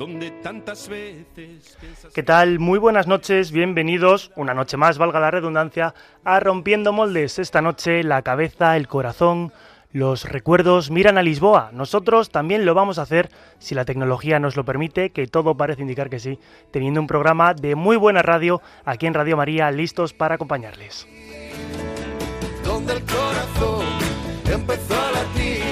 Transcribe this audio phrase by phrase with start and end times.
[0.00, 1.76] donde tantas veces
[2.14, 2.58] ¿Qué tal?
[2.58, 5.92] Muy buenas noches, bienvenidos, una noche más, valga la redundancia,
[6.24, 7.38] a Rompiendo Moldes.
[7.38, 9.52] Esta noche la cabeza, el corazón,
[9.92, 11.68] los recuerdos miran a Lisboa.
[11.74, 13.28] Nosotros también lo vamos a hacer
[13.58, 16.38] si la tecnología nos lo permite, que todo parece indicar que sí,
[16.70, 21.06] teniendo un programa de muy buena radio aquí en Radio María, listos para acompañarles.
[22.64, 23.84] Donde el corazón
[24.50, 25.62] empezó a latir,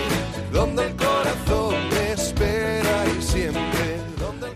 [0.53, 1.18] donde el corazón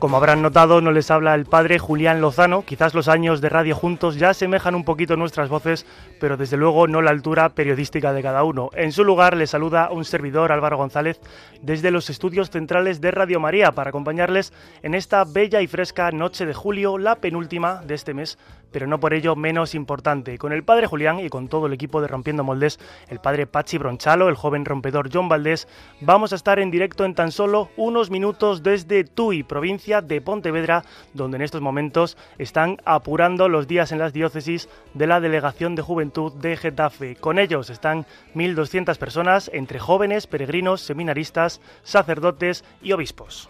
[0.03, 2.65] Como habrán notado, no les habla el padre Julián Lozano.
[2.65, 5.87] Quizás los años de radio juntos ya asemejan un poquito nuestras voces,
[6.19, 8.71] pero desde luego no la altura periodística de cada uno.
[8.75, 11.21] En su lugar les saluda un servidor, Álvaro González,
[11.61, 16.47] desde los estudios centrales de Radio María para acompañarles en esta bella y fresca noche
[16.47, 18.39] de julio, la penúltima de este mes,
[18.73, 20.39] pero no por ello menos importante.
[20.39, 23.79] Con el padre Julián y con todo el equipo de Rompiendo Moldes, el padre Pachi
[23.79, 25.69] Bronchalo, el joven rompedor John Valdés,
[26.01, 30.85] vamos a estar en directo en tan solo unos minutos desde Tui, provincia de Pontevedra,
[31.13, 35.83] donde en estos momentos están apurando los días en las diócesis de la Delegación de
[35.83, 37.17] Juventud de Getafe.
[37.17, 43.49] Con ellos están 1.200 personas, entre jóvenes, peregrinos, seminaristas, sacerdotes y obispos.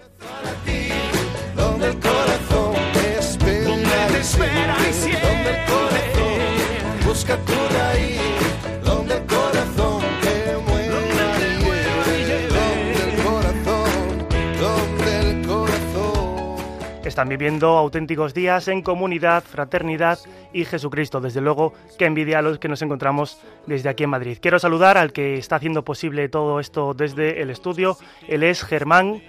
[4.22, 8.20] Espera y siempre, donde el corazón busca tu raíz,
[8.84, 12.48] donde el corazón te mueve, Donde te mueve y lleve.
[12.48, 13.90] donde el corazón,
[14.60, 17.02] donde el corazón.
[17.04, 20.20] Están viviendo auténticos días en comunidad, fraternidad
[20.52, 21.20] y Jesucristo.
[21.20, 24.38] Desde luego, que envidia a los que nos encontramos desde aquí en Madrid.
[24.40, 27.96] Quiero saludar al que está haciendo posible todo esto desde el estudio.
[28.28, 29.20] Él es Germán.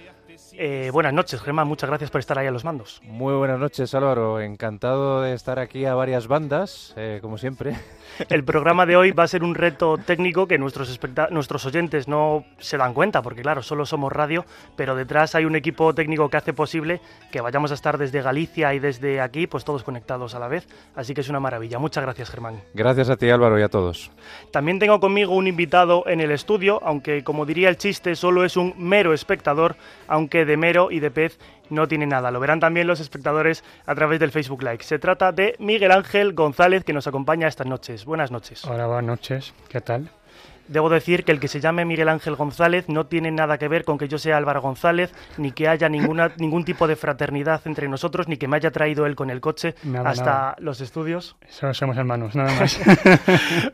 [0.56, 1.66] Eh, buenas noches, Germán.
[1.66, 3.00] Muchas gracias por estar ahí a los mandos.
[3.02, 4.40] Muy buenas noches, Álvaro.
[4.40, 7.74] Encantado de estar aquí a varias bandas, eh, como siempre.
[8.28, 12.06] El programa de hoy va a ser un reto técnico que nuestros, especta- nuestros oyentes
[12.06, 14.44] no se dan cuenta, porque claro, solo somos radio,
[14.76, 17.00] pero detrás hay un equipo técnico que hace posible
[17.32, 20.68] que vayamos a estar desde Galicia y desde aquí, pues todos conectados a la vez.
[20.94, 21.80] Así que es una maravilla.
[21.80, 22.60] Muchas gracias, Germán.
[22.74, 24.12] Gracias a ti, Álvaro, y a todos.
[24.52, 28.56] También tengo conmigo un invitado en el estudio, aunque como diría el chiste, solo es
[28.56, 29.74] un mero espectador,
[30.06, 31.38] aunque de mero y de pez
[31.70, 32.30] no tiene nada.
[32.30, 34.82] Lo verán también los espectadores a través del Facebook Live.
[34.82, 38.04] Se trata de Miguel Ángel González, que nos acompaña estas noches.
[38.04, 38.64] Buenas noches.
[38.64, 39.54] Hola, buenas noches.
[39.68, 40.10] ¿Qué tal?
[40.68, 43.84] Debo decir que el que se llame Miguel Ángel González no tiene nada que ver
[43.84, 47.88] con que yo sea Álvaro González, ni que haya ninguna, ningún tipo de fraternidad entre
[47.88, 50.56] nosotros, ni que me haya traído él con el coche Nada, hasta nada.
[50.58, 51.36] los estudios.
[51.48, 52.80] Solo somos hermanos, nada más.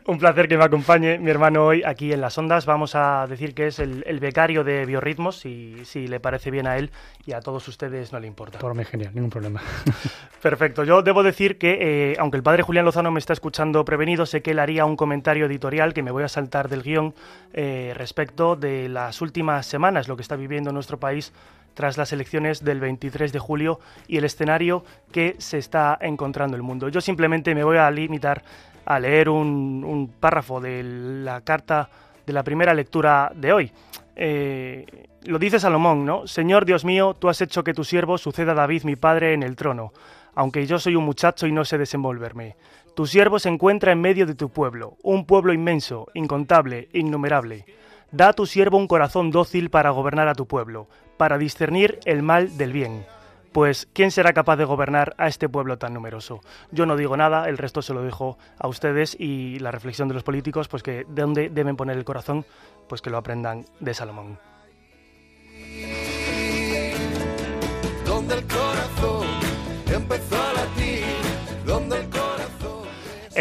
[0.05, 2.65] Un placer que me acompañe mi hermano hoy aquí en las ondas.
[2.65, 6.67] Vamos a decir que es el, el becario de Biorritmos, si, si le parece bien
[6.67, 6.91] a él
[7.25, 8.59] y a todos ustedes no le importa.
[8.59, 9.61] Por mí genial, ningún problema.
[10.41, 10.83] Perfecto.
[10.83, 14.41] Yo debo decir que, eh, aunque el padre Julián Lozano me está escuchando prevenido, sé
[14.41, 17.13] que él haría un comentario editorial que me voy a saltar del guion
[17.53, 21.33] eh, respecto de las últimas semanas, lo que está viviendo nuestro país
[21.73, 26.63] tras las elecciones del 23 de julio y el escenario que se está encontrando el
[26.63, 26.89] mundo.
[26.89, 28.43] Yo simplemente me voy a limitar
[28.85, 31.89] a leer un, un párrafo de la carta
[32.25, 33.71] de la primera lectura de hoy.
[34.15, 34.85] Eh,
[35.23, 36.27] lo dice Salomón, ¿no?
[36.27, 39.43] Señor Dios mío, tú has hecho que tu siervo suceda a David mi padre en
[39.43, 39.93] el trono,
[40.35, 42.55] aunque yo soy un muchacho y no sé desenvolverme.
[42.95, 47.65] Tu siervo se encuentra en medio de tu pueblo, un pueblo inmenso, incontable, innumerable.
[48.11, 50.87] Da a tu siervo un corazón dócil para gobernar a tu pueblo,
[51.17, 53.05] para discernir el mal del bien.
[53.53, 56.41] Pues, ¿quién será capaz de gobernar a este pueblo tan numeroso?
[56.71, 60.13] Yo no digo nada, el resto se lo dejo a ustedes y la reflexión de
[60.13, 62.45] los políticos, pues que de dónde deben poner el corazón,
[62.87, 64.37] pues que lo aprendan de Salomón.
[68.21, 69.27] donde el corazón
[69.87, 71.05] empezó a latir,
[71.65, 72.20] donde el corazón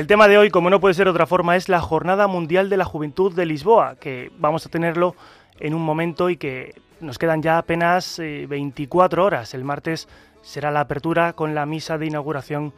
[0.01, 2.71] El tema de hoy, como no puede ser de otra forma, es la Jornada Mundial
[2.71, 5.15] de la Juventud de Lisboa, que vamos a tenerlo
[5.59, 9.53] en un momento y que nos quedan ya apenas eh, 24 horas.
[9.53, 10.09] El martes
[10.41, 12.73] será la apertura con la misa de inauguración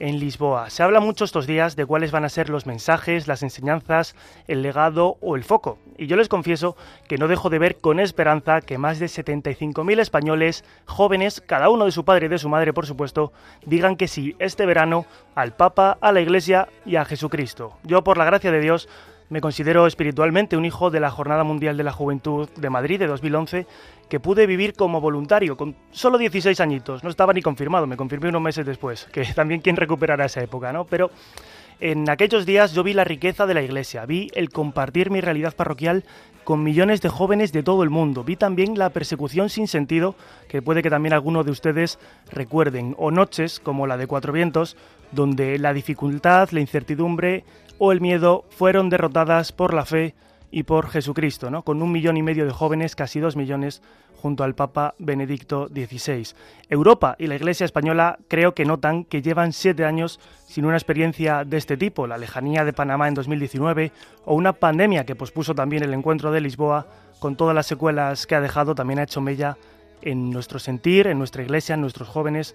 [0.00, 0.70] en Lisboa.
[0.70, 4.16] Se habla mucho estos días de cuáles van a ser los mensajes, las enseñanzas,
[4.48, 5.78] el legado o el foco.
[5.96, 6.76] Y yo les confieso
[7.06, 11.84] que no dejo de ver con esperanza que más de 75.000 españoles, jóvenes, cada uno
[11.84, 13.32] de su padre y de su madre, por supuesto,
[13.64, 17.78] digan que sí este verano al Papa, a la Iglesia y a Jesucristo.
[17.84, 18.88] Yo, por la gracia de Dios,
[19.30, 23.06] Me considero espiritualmente un hijo de la Jornada Mundial de la Juventud de Madrid de
[23.06, 23.64] 2011
[24.08, 27.04] que pude vivir como voluntario con solo 16 añitos.
[27.04, 30.72] No estaba ni confirmado, me confirmé unos meses después, que también quien recuperará esa época,
[30.72, 30.84] ¿no?
[30.84, 31.12] Pero
[31.78, 35.54] en aquellos días yo vi la riqueza de la iglesia, vi el compartir mi realidad
[35.54, 36.04] parroquial
[36.42, 40.16] con millones de jóvenes de todo el mundo, vi también la persecución sin sentido,
[40.48, 42.00] que puede que también algunos de ustedes
[42.32, 44.76] recuerden, o noches como la de Cuatro Vientos,
[45.12, 47.44] donde la dificultad, la incertidumbre
[47.82, 50.14] o el miedo fueron derrotadas por la fe
[50.50, 51.62] y por Jesucristo, ¿no?
[51.62, 53.80] con un millón y medio de jóvenes, casi dos millones,
[54.20, 56.34] junto al Papa Benedicto XVI.
[56.68, 61.44] Europa y la Iglesia española creo que notan que llevan siete años sin una experiencia
[61.46, 63.92] de este tipo, la lejanía de Panamá en 2019
[64.26, 66.86] o una pandemia que pospuso también el encuentro de Lisboa,
[67.18, 69.56] con todas las secuelas que ha dejado, también ha hecho mella
[70.02, 72.54] en nuestro sentir, en nuestra Iglesia, en nuestros jóvenes.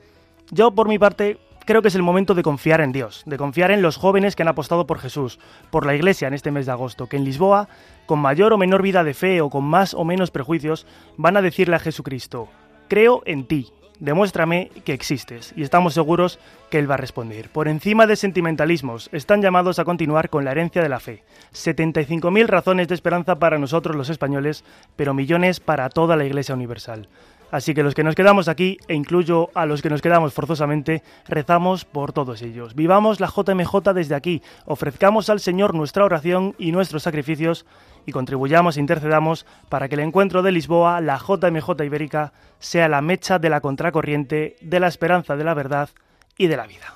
[0.52, 3.72] Yo, por mi parte, creo que es el momento de confiar en Dios, de confiar
[3.72, 5.40] en los jóvenes que han apostado por Jesús,
[5.72, 7.68] por la Iglesia en este mes de agosto, que en Lisboa,
[8.06, 10.86] con mayor o menor vida de fe o con más o menos prejuicios,
[11.18, 12.48] van a decirle a Jesucristo,
[12.88, 16.40] creo en ti, demuéstrame que existes, y estamos seguros
[16.70, 17.50] que Él va a responder.
[17.50, 21.24] Por encima de sentimentalismos, están llamados a continuar con la herencia de la fe.
[21.54, 24.64] 75.000 razones de esperanza para nosotros los españoles,
[24.96, 27.08] pero millones para toda la Iglesia Universal.
[27.52, 31.04] Así que los que nos quedamos aquí, e incluyo a los que nos quedamos forzosamente,
[31.28, 32.76] rezamos por todos ellos.
[32.76, 37.66] Vivamos la JMJ desde aquí, ofrezcamos al Señor nuestra oración y nuestros sacrificios
[38.06, 43.02] y contribuyamos e intercedamos para que el encuentro de Lisboa, la JMJ ibérica, sea la
[43.02, 45.90] mecha de la contracorriente, de la esperanza de la verdad
[46.38, 46.96] y de la vida.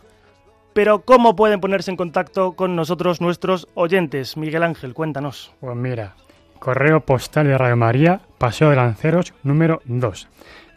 [0.74, 4.38] Pero ¿cómo pueden ponerse en contacto con nosotros nuestros oyentes?
[4.38, 5.52] Miguel Ángel, cuéntanos.
[5.60, 6.16] Pues mira,
[6.60, 10.28] correo postal de Radio María, Paseo de Lanceros, número 2.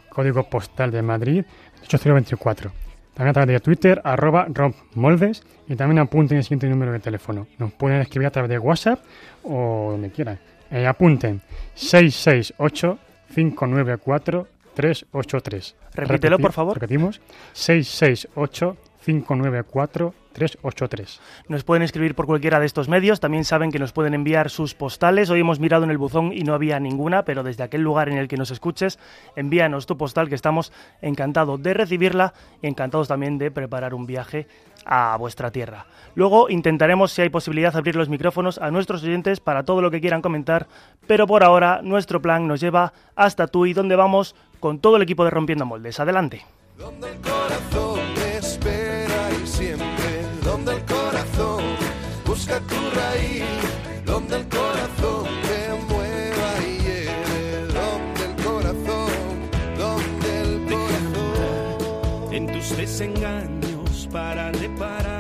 [0.09, 1.45] Código postal de Madrid,
[1.83, 2.71] 8024.
[3.15, 5.43] También a través de Twitter, arroba rompmoldes.
[5.69, 7.47] Y también apunten el siguiente número de teléfono.
[7.59, 9.01] Nos pueden escribir a través de WhatsApp
[9.43, 10.39] o donde quieran.
[10.71, 11.41] Eh, apunten
[11.75, 12.99] 668
[13.35, 15.77] 594 383.
[15.95, 16.75] Repítelo, por favor.
[16.75, 17.21] Repetimos.
[17.53, 21.21] 668 594 383.
[21.49, 24.75] Nos pueden escribir por cualquiera de estos medios, también saben que nos pueden enviar sus
[24.75, 25.31] postales.
[25.31, 28.19] Hoy hemos mirado en el buzón y no había ninguna, pero desde aquel lugar en
[28.19, 28.99] el que nos escuches,
[29.37, 34.47] envíanos tu postal que estamos encantados de recibirla y encantados también de preparar un viaje
[34.85, 35.87] a vuestra tierra.
[36.15, 40.01] Luego intentaremos, si hay posibilidad, abrir los micrófonos a nuestros oyentes para todo lo que
[40.01, 40.67] quieran comentar,
[41.07, 45.25] pero por ahora nuestro plan nos lleva hasta Tui, donde vamos con todo el equipo
[45.25, 46.01] de Rompiendo Moldes.
[46.01, 46.45] Adelante.
[46.77, 48.02] Donde el corazón
[50.65, 51.65] donde el corazón
[52.25, 53.43] busca tu raíz,
[54.05, 59.11] donde el corazón te mueva y lleve, donde el corazón,
[59.77, 62.33] donde el corazón.
[62.33, 65.12] en tus desengaños para repararlos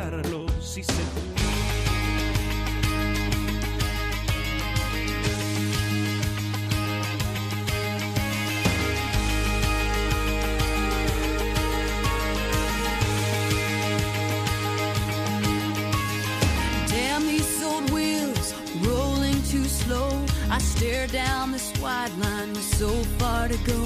[20.63, 22.89] stare down this wide line with so
[23.19, 23.83] far to go.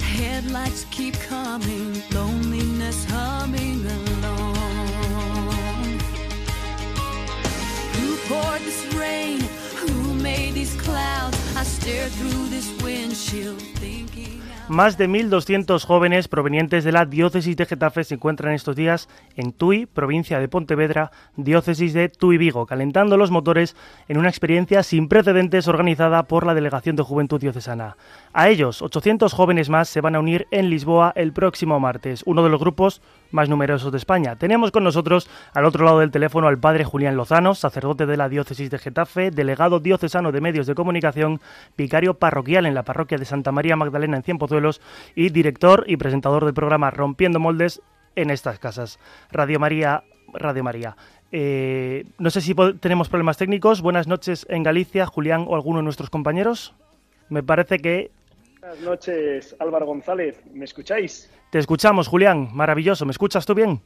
[0.00, 4.54] Headlights keep coming, loneliness humming along.
[7.98, 9.40] Who poured this rain?
[9.76, 11.36] Who made these clouds?
[11.56, 14.43] I stare through this windshield thinking.
[14.68, 19.52] Más de 1.200 jóvenes provenientes de la diócesis de Getafe se encuentran estos días en
[19.52, 23.76] Tui, provincia de Pontevedra, diócesis de Tui Vigo, calentando los motores
[24.08, 27.98] en una experiencia sin precedentes organizada por la Delegación de Juventud Diocesana.
[28.32, 32.42] A ellos, 800 jóvenes más se van a unir en Lisboa el próximo martes, uno
[32.42, 34.36] de los grupos más numerosos de España.
[34.36, 38.28] Tenemos con nosotros al otro lado del teléfono al padre Julián Lozano, sacerdote de la
[38.28, 41.40] diócesis de Getafe, delegado diocesano de medios de comunicación,
[41.76, 44.80] vicario parroquial en la parroquia de Santa María Magdalena en Cienpozuelos
[45.14, 47.82] y director y presentador del programa Rompiendo Moldes
[48.16, 48.98] en estas casas.
[49.30, 50.96] Radio María, Radio María.
[51.32, 53.82] Eh, no sé si tenemos problemas técnicos.
[53.82, 56.74] Buenas noches en Galicia, Julián o alguno de nuestros compañeros.
[57.28, 58.10] Me parece que
[58.64, 60.40] Buenas noches, Álvaro González.
[60.54, 61.30] ¿Me escucháis?
[61.50, 62.48] te escuchamos, Julián.
[62.54, 63.04] Maravilloso.
[63.04, 63.82] ¿Me escuchas tú bien?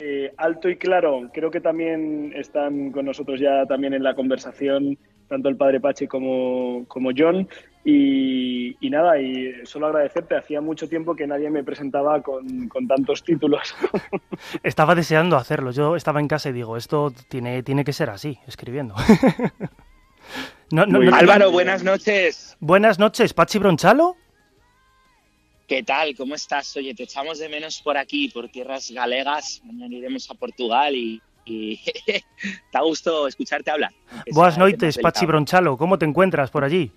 [0.00, 1.30] Eh, alto y claro.
[1.32, 6.08] Creo que también están con nosotros ya también en la conversación tanto el padre Pache
[6.08, 7.48] como, como John.
[7.84, 10.36] Y, y nada, y solo agradecerte.
[10.36, 13.76] Hacía mucho tiempo que nadie me presentaba con, con tantos títulos.
[14.64, 15.70] Estaba deseando hacerlo.
[15.70, 18.96] Yo estaba en casa y digo, esto tiene, tiene que ser así, escribiendo.
[20.70, 21.14] No, no, Muy no- bien.
[21.14, 22.56] Álvaro, buenas noches.
[22.60, 24.16] Buenas noches, Pachi Bronchalo.
[25.66, 26.14] ¿Qué tal?
[26.16, 26.74] ¿Cómo estás?
[26.76, 29.60] Oye, te echamos de menos por aquí, por tierras galegas.
[29.64, 31.80] Mañana iremos a Portugal y, y
[32.72, 33.92] da gusto escucharte hablar.
[34.58, 35.26] noites, temas Pachi.
[35.26, 35.76] Bronchalo.
[35.76, 36.90] ¿Cómo te encuentras por allí?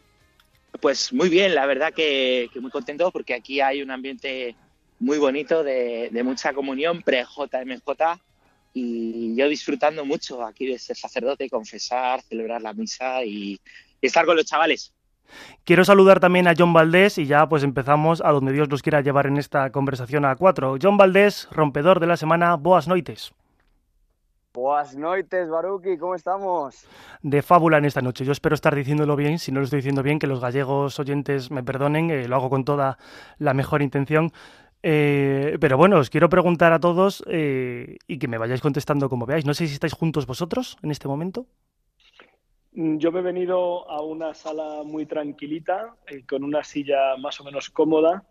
[0.80, 4.56] Pues muy bien, la verdad que, que muy contento porque aquí hay un ambiente
[5.00, 7.82] muy bonito de, de mucha comunión pre-JMJ
[8.74, 13.60] y yo disfrutando mucho aquí de ser sacerdote, confesar, celebrar la misa y,
[14.02, 14.94] y estar con los chavales.
[15.64, 19.02] Quiero saludar también a John Valdés y ya pues empezamos a donde Dios nos quiera
[19.02, 20.78] llevar en esta conversación a cuatro.
[20.82, 23.34] John Valdés, rompedor de la semana, boas noites.
[24.54, 26.86] Buenas noites, Baruki, ¿cómo estamos?
[27.22, 28.26] De fábula en esta noche.
[28.26, 29.40] Yo espero estar diciéndolo bien.
[29.40, 32.10] Si no lo estoy diciendo bien, que los gallegos oyentes me perdonen.
[32.12, 32.98] eh, lo hago con toda
[33.38, 34.34] la mejor intención.
[34.84, 39.26] Eh, pero bueno, os quiero preguntar a todos eh, y que me vayáis contestando como
[39.26, 39.46] veáis.
[39.46, 41.46] No sé si estáis juntos vosotros en este momento.
[42.74, 47.40] Mm, Yo me he venido a una sala muy tranquilita, eh, con una silla más
[47.40, 48.24] o menos cómoda,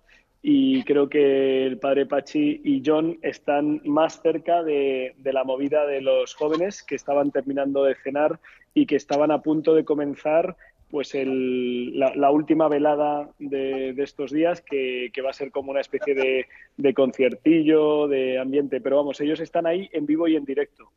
[0.43, 5.85] y creo que el padre Pachi y John están más cerca de, de la movida
[5.87, 8.41] de los jóvenes que estaban terminando de cenar
[8.73, 10.57] y que estaban a punto de comenzar
[10.91, 15.51] pues el- la, la última velada de, de estos días, que, que va a ser
[15.51, 18.81] como una especie de, de conciertillo, de ambiente.
[18.81, 20.91] Pero vamos, ellos están ahí en vivo y en directo.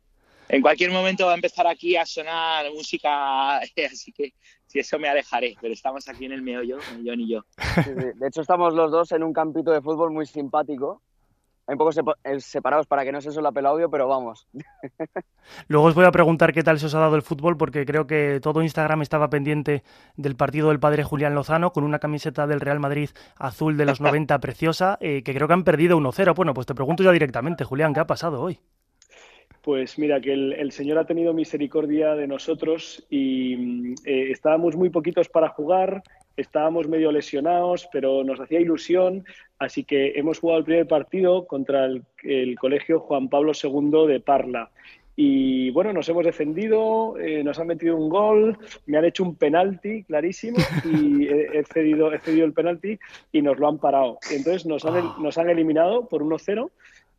[0.48, 3.58] En cualquier momento va a empezar aquí a sonar música,
[3.90, 4.32] así que
[4.66, 7.44] si eso me alejaré, pero estamos aquí en el meollo, John y yo.
[7.56, 8.18] Sí, sí.
[8.18, 11.00] De hecho, estamos los dos en un campito de fútbol muy simpático.
[11.66, 11.90] Un poco
[12.24, 14.46] eh, separados para que no se solape el audio, pero vamos.
[15.68, 18.06] Luego os voy a preguntar qué tal se os ha dado el fútbol, porque creo
[18.06, 19.82] que todo Instagram estaba pendiente
[20.16, 24.00] del partido del padre Julián Lozano con una camiseta del Real Madrid azul de los
[24.00, 26.34] 90 preciosa, eh, que creo que han perdido 1-0.
[26.34, 28.60] Bueno, pues te pregunto ya directamente, Julián, ¿qué ha pasado hoy?
[29.64, 34.76] Pues mira, que el, el Señor ha tenido misericordia de nosotros y mm, eh, estábamos
[34.76, 36.02] muy poquitos para jugar,
[36.36, 39.24] estábamos medio lesionados, pero nos hacía ilusión,
[39.58, 44.20] así que hemos jugado el primer partido contra el, el Colegio Juan Pablo II de
[44.20, 44.70] Parla.
[45.16, 49.36] Y bueno, nos hemos defendido, eh, nos han metido un gol, me han hecho un
[49.36, 52.98] penalti clarísimo y he, he cedido, he cedido el penalti
[53.32, 54.18] y nos lo han parado.
[54.30, 56.68] Entonces nos han, nos han eliminado por 1-0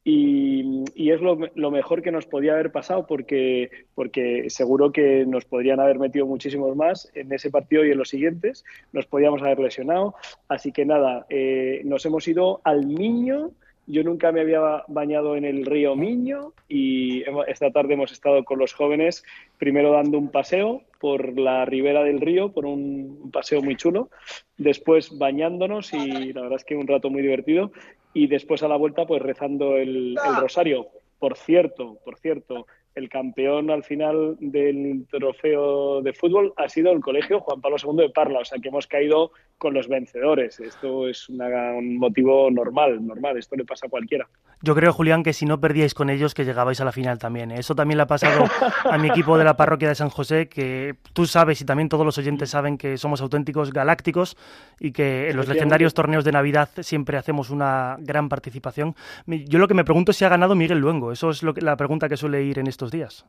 [0.08, 5.26] y, y es lo, lo mejor que nos podía haber pasado porque, porque seguro que
[5.26, 9.42] nos podrían haber metido muchísimos más en ese partido y en los siguientes, nos podíamos
[9.42, 10.14] haber lesionado.
[10.48, 13.50] Así que nada, eh, nos hemos ido al Miño.
[13.88, 18.60] Yo nunca me había bañado en el río Miño y esta tarde hemos estado con
[18.60, 19.24] los jóvenes,
[19.58, 24.10] primero dando un paseo por la ribera del río, por un paseo muy chulo,
[24.58, 27.72] después bañándonos y la verdad es que un rato muy divertido
[28.16, 30.88] y después a la vuelta pues rezando el, el rosario.
[31.20, 37.02] Por cierto, por cierto, el campeón al final del trofeo de fútbol ha sido el
[37.02, 40.60] colegio Juan Pablo II de Parla, o sea que hemos caído con los vencedores.
[40.60, 44.28] Esto es una- un motivo normal, normal, esto le pasa a cualquiera.
[44.62, 47.52] Yo creo, Julián, que si no perdíais con ellos, que llegabais a la final también.
[47.52, 47.60] ¿eh?
[47.60, 48.46] Eso también le ha pasado
[48.84, 52.06] a mi equipo de la parroquia de San José, que tú sabes y también todos
[52.06, 54.38] los oyentes saben que somos auténticos galácticos
[54.80, 58.96] y que en los legendarios torneos de Navidad siempre hacemos una gran participación.
[59.26, 61.12] Yo lo que me pregunto es si ha ganado Miguel Luengo.
[61.12, 63.26] Eso es lo que- la pregunta que suele ir en estos días.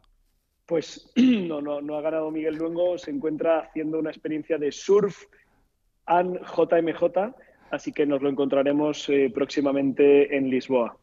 [0.66, 5.25] Pues no, no, no ha ganado Miguel Luengo, se encuentra haciendo una experiencia de surf
[6.06, 7.34] and JMJ,
[7.70, 10.96] así que nos lo encontraremos eh, próximamente en Lisboa.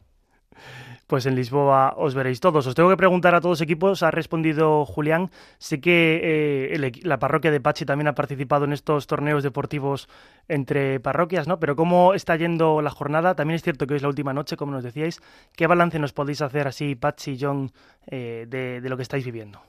[1.06, 2.66] Pues en Lisboa os veréis todos.
[2.66, 4.02] Os tengo que preguntar a todos equipos.
[4.02, 5.30] Ha respondido Julián.
[5.58, 10.08] Sé que eh, el la parroquia de Pachi también ha participado en estos torneos deportivos
[10.48, 11.60] entre parroquias, ¿no?
[11.60, 13.34] Pero ¿cómo está yendo la jornada?
[13.34, 15.20] También es cierto que hoy es la última noche, como nos decíais.
[15.54, 17.70] ¿Qué balance nos podéis hacer así, Pachi, John,
[18.06, 19.60] eh, de, de lo que estáis viviendo?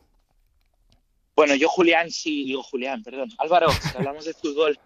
[1.36, 3.28] Bueno, yo Julián, sí, digo Julián, perdón.
[3.40, 4.80] Álvaro, si hablamos de fútbol,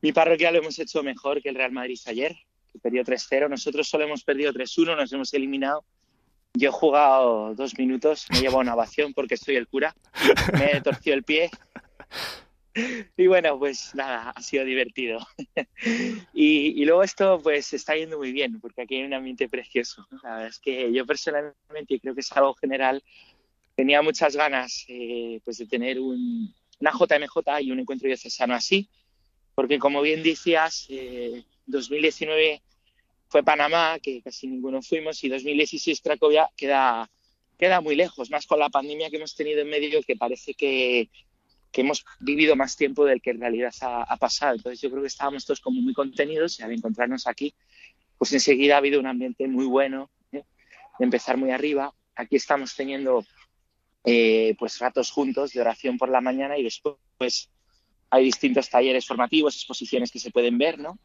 [0.00, 2.36] mi parroquia lo hemos hecho mejor que el Real Madrid ayer,
[2.72, 3.48] que perdió 3-0.
[3.48, 5.84] Nosotros solo hemos perdido 3-1, nos hemos eliminado.
[6.54, 9.94] Yo he jugado dos minutos, me he llevado una ovación porque soy el cura,
[10.54, 11.50] me he torcido el pie.
[13.16, 15.18] Y bueno, pues nada, ha sido divertido.
[16.32, 20.06] Y, y luego esto pues está yendo muy bien, porque aquí hay un ambiente precioso.
[20.22, 23.02] La verdad es que yo personalmente, y creo que es algo general,
[23.74, 28.88] tenía muchas ganas eh, pues de tener un, una JMJ y un encuentro diocesano así,
[29.58, 32.62] porque como bien decías, eh, 2019
[33.26, 37.10] fue Panamá, que casi ninguno fuimos, y 2016 Cracovia queda,
[37.58, 41.10] queda muy lejos, más con la pandemia que hemos tenido en medio, que parece que,
[41.72, 44.54] que hemos vivido más tiempo del que en realidad ha, ha pasado.
[44.54, 47.52] Entonces yo creo que estábamos todos como muy contenidos y al encontrarnos aquí,
[48.16, 50.44] pues enseguida ha habido un ambiente muy bueno, ¿eh?
[51.00, 51.92] de empezar muy arriba.
[52.14, 53.24] Aquí estamos teniendo
[54.04, 57.50] eh, pues ratos juntos de oración por la mañana y después pues,
[58.10, 60.98] hay distintos talleres formativos, exposiciones que se pueden ver, ¿no?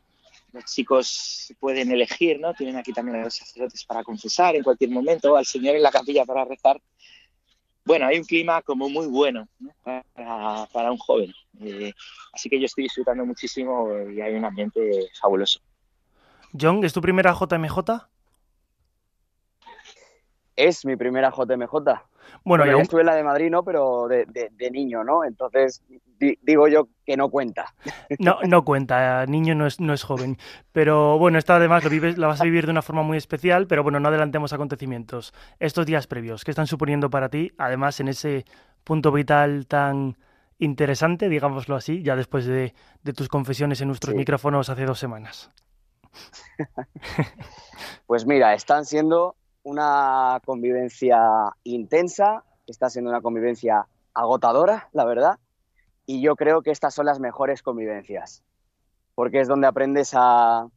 [0.53, 2.53] los chicos pueden elegir, ¿no?
[2.53, 5.91] Tienen aquí también a los sacerdotes para confesar en cualquier momento, al Señor en la
[5.91, 6.79] capilla para rezar.
[7.83, 9.71] Bueno, hay un clima como muy bueno ¿no?
[9.83, 11.33] para, para, un joven.
[11.59, 11.91] Eh,
[12.31, 15.59] así que yo estoy disfrutando muchísimo y hay un ambiente fabuloso.
[16.57, 17.79] John, ¿es tu primera JMJ?
[20.55, 21.73] Es mi primera JMJ.
[22.43, 23.63] Bueno, Bueno, aún- yo estuve en la de Madrid, ¿no?
[23.63, 25.23] Pero de, de- de niño, ¿no?
[25.23, 25.81] Entonces
[26.19, 27.73] di- digo yo que no cuenta.
[28.19, 30.37] No, no cuenta, niño no es, no es joven.
[30.71, 33.67] Pero bueno, esta además lo vives, la vas a vivir de una forma muy especial,
[33.67, 35.33] pero bueno, no adelantemos acontecimientos.
[35.59, 37.51] Estos días previos, ¿qué están suponiendo para ti?
[37.57, 38.45] Además, en ese
[38.83, 40.17] punto vital tan
[40.59, 42.73] interesante, digámoslo así, ya después de,
[43.03, 44.17] de tus confesiones en nuestros Sí.
[44.17, 45.51] micrófonos hace dos semanas.
[48.05, 51.19] Pues mira, están siendo una convivencia
[51.63, 55.39] intensa, está siendo una convivencia agotadora, la verdad,
[56.05, 58.43] y yo creo que estas son las mejores convivencias,
[59.15, 60.67] porque es donde aprendes a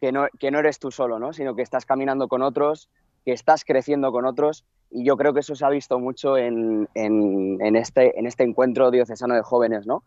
[0.00, 1.32] que no, que no eres tú solo, ¿no?
[1.32, 2.88] sino que estás caminando con otros,
[3.24, 6.88] que estás creciendo con otros, y yo creo que eso se ha visto mucho en,
[6.94, 10.04] en- este, en este encuentro diocesano de jóvenes, ¿no?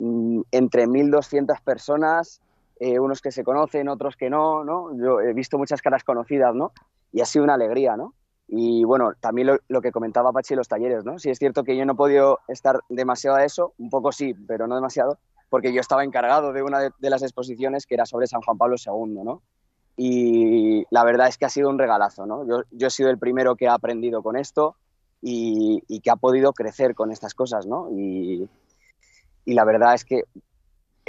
[0.00, 2.40] Mm, Entre 1.200 personas,
[2.80, 4.96] eh, unos que se conocen, otros que no, ¿no?
[4.96, 6.72] Yo he visto muchas caras conocidas, ¿no?
[7.12, 8.14] Y ha sido una alegría, ¿no?
[8.46, 11.18] Y bueno, también lo, lo que comentaba Pachi los talleres, ¿no?
[11.18, 14.34] Sí es cierto que yo no he podido estar demasiado a eso, un poco sí,
[14.46, 15.18] pero no demasiado,
[15.50, 18.56] porque yo estaba encargado de una de, de las exposiciones que era sobre San Juan
[18.56, 19.42] Pablo II, ¿no?
[19.96, 22.46] Y la verdad es que ha sido un regalazo, ¿no?
[22.46, 24.76] Yo, yo he sido el primero que ha aprendido con esto
[25.20, 27.90] y, y que ha podido crecer con estas cosas, ¿no?
[27.90, 28.48] Y,
[29.44, 30.22] y la verdad es que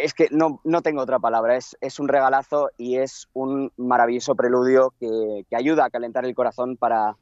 [0.03, 4.35] es que no, no tengo otra palabra, es, es un regalazo y es un maravilloso
[4.35, 7.15] preludio que, que ayuda a calentar el corazón para,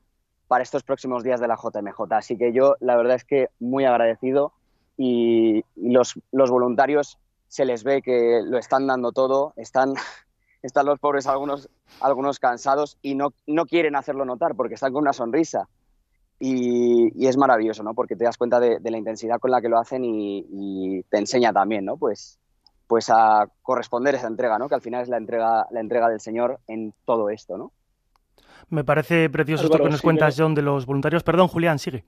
[0.47, 1.99] para estos próximos días de la JMJ.
[2.11, 4.53] Así que yo la verdad es que muy agradecido
[4.97, 9.93] y, los, los voluntarios se les ve que lo están dando todo, están,
[10.61, 11.69] están los pobres algunos,
[12.01, 15.67] algunos cansados y no, no quieren hacerlo notar porque están con una sonrisa.
[16.39, 17.95] Y, es maravilloso, ¿no?
[17.95, 21.03] Porque te das cuenta de, de la intensidad con la que lo hacen y, y
[21.09, 21.97] te enseña también, ¿no?
[21.97, 22.39] Pues,
[22.87, 24.67] pues a corresponder esa entrega, ¿no?
[24.69, 27.71] Que al final es la entrega, la entrega del Señor en todo esto, ¿no?
[28.69, 31.23] Me parece precioso esto Álvaro, que nos cuentas, me- John, de los voluntarios.
[31.23, 32.03] Perdón, Julián, sigue.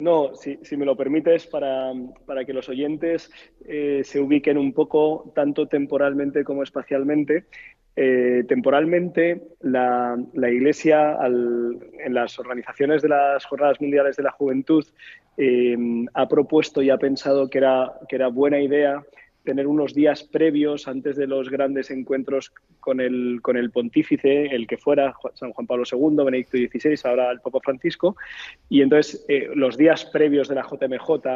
[0.00, 1.92] No, si, si me lo permites, para,
[2.26, 3.30] para que los oyentes
[3.64, 7.44] eh, se ubiquen un poco, tanto temporalmente como espacialmente.
[7.96, 14.32] Eh, temporalmente, la, la Iglesia, al- en las organizaciones de las Jornadas Mundiales de la
[14.32, 14.84] Juventud,
[15.36, 15.76] eh,
[16.12, 19.00] ha propuesto y ha pensado que era, que era buena idea
[19.44, 24.66] tener unos días previos antes de los grandes encuentros con el, con el pontífice, el
[24.66, 28.16] que fuera San Juan Pablo II, Benedicto XVI, ahora el Papa Francisco,
[28.68, 31.26] y entonces eh, los días previos de la JMJ,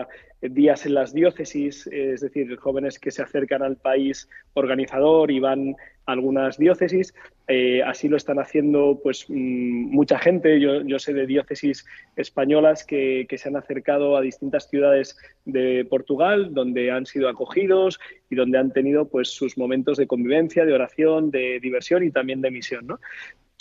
[0.40, 5.30] eh, días en las diócesis, eh, es decir, jóvenes que se acercan al país organizador
[5.30, 5.76] y van
[6.08, 7.14] algunas diócesis,
[7.48, 10.58] eh, así lo están haciendo pues mm, mucha gente.
[10.58, 11.84] Yo, yo sé de diócesis
[12.16, 18.00] españolas que, que se han acercado a distintas ciudades de Portugal, donde han sido acogidos
[18.30, 22.40] y donde han tenido pues sus momentos de convivencia, de oración, de diversión y también
[22.40, 23.00] de misión, ¿no?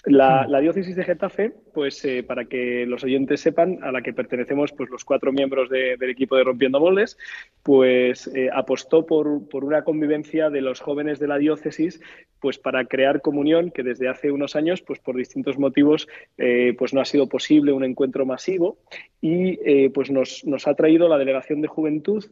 [0.10, 4.14] La, la diócesis de Getafe, pues eh, para que los oyentes sepan, a la que
[4.14, 7.18] pertenecemos pues los cuatro miembros de- del equipo de Rompiendo Moldes,
[7.62, 12.00] pues eh, apostó por, por una convivencia de los jóvenes de la diócesis,
[12.40, 16.94] pues para crear comunión, que desde hace unos años, pues por distintos motivos, eh, pues
[16.94, 18.78] no ha sido posible un encuentro masivo.
[19.20, 22.24] Y pues nos, nos ha traído la delegación de juventud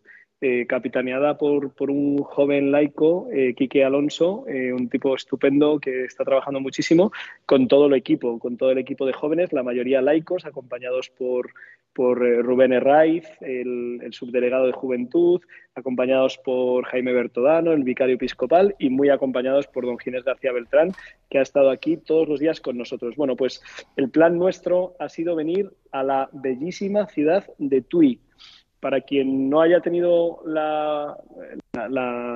[0.41, 6.03] eh, capitaneada por, por un joven laico, eh, Quique Alonso, eh, un tipo estupendo que
[6.03, 7.11] está trabajando muchísimo,
[7.45, 11.51] con todo el equipo, con todo el equipo de jóvenes, la mayoría laicos, acompañados por,
[11.93, 15.41] por Rubén Herraiz, el, el subdelegado de Juventud,
[15.73, 20.91] acompañados por Jaime Bertodano, el vicario episcopal, y muy acompañados por don Ginés García Beltrán,
[21.29, 23.15] que ha estado aquí todos los días con nosotros.
[23.15, 23.61] Bueno, pues
[23.95, 28.19] el plan nuestro ha sido venir a la bellísima ciudad de Tui.
[28.85, 31.17] Para quien no haya tenido la,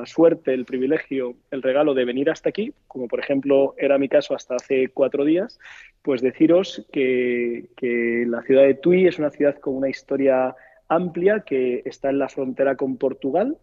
[0.06, 4.34] suerte, el privilegio, el regalo de venir hasta aquí, como por ejemplo era mi caso
[4.34, 5.60] hasta hace cuatro días,
[6.02, 10.56] pues deciros que, que la ciudad de Tui es una ciudad con una historia
[10.88, 13.56] amplia que está en la frontera con Portugal.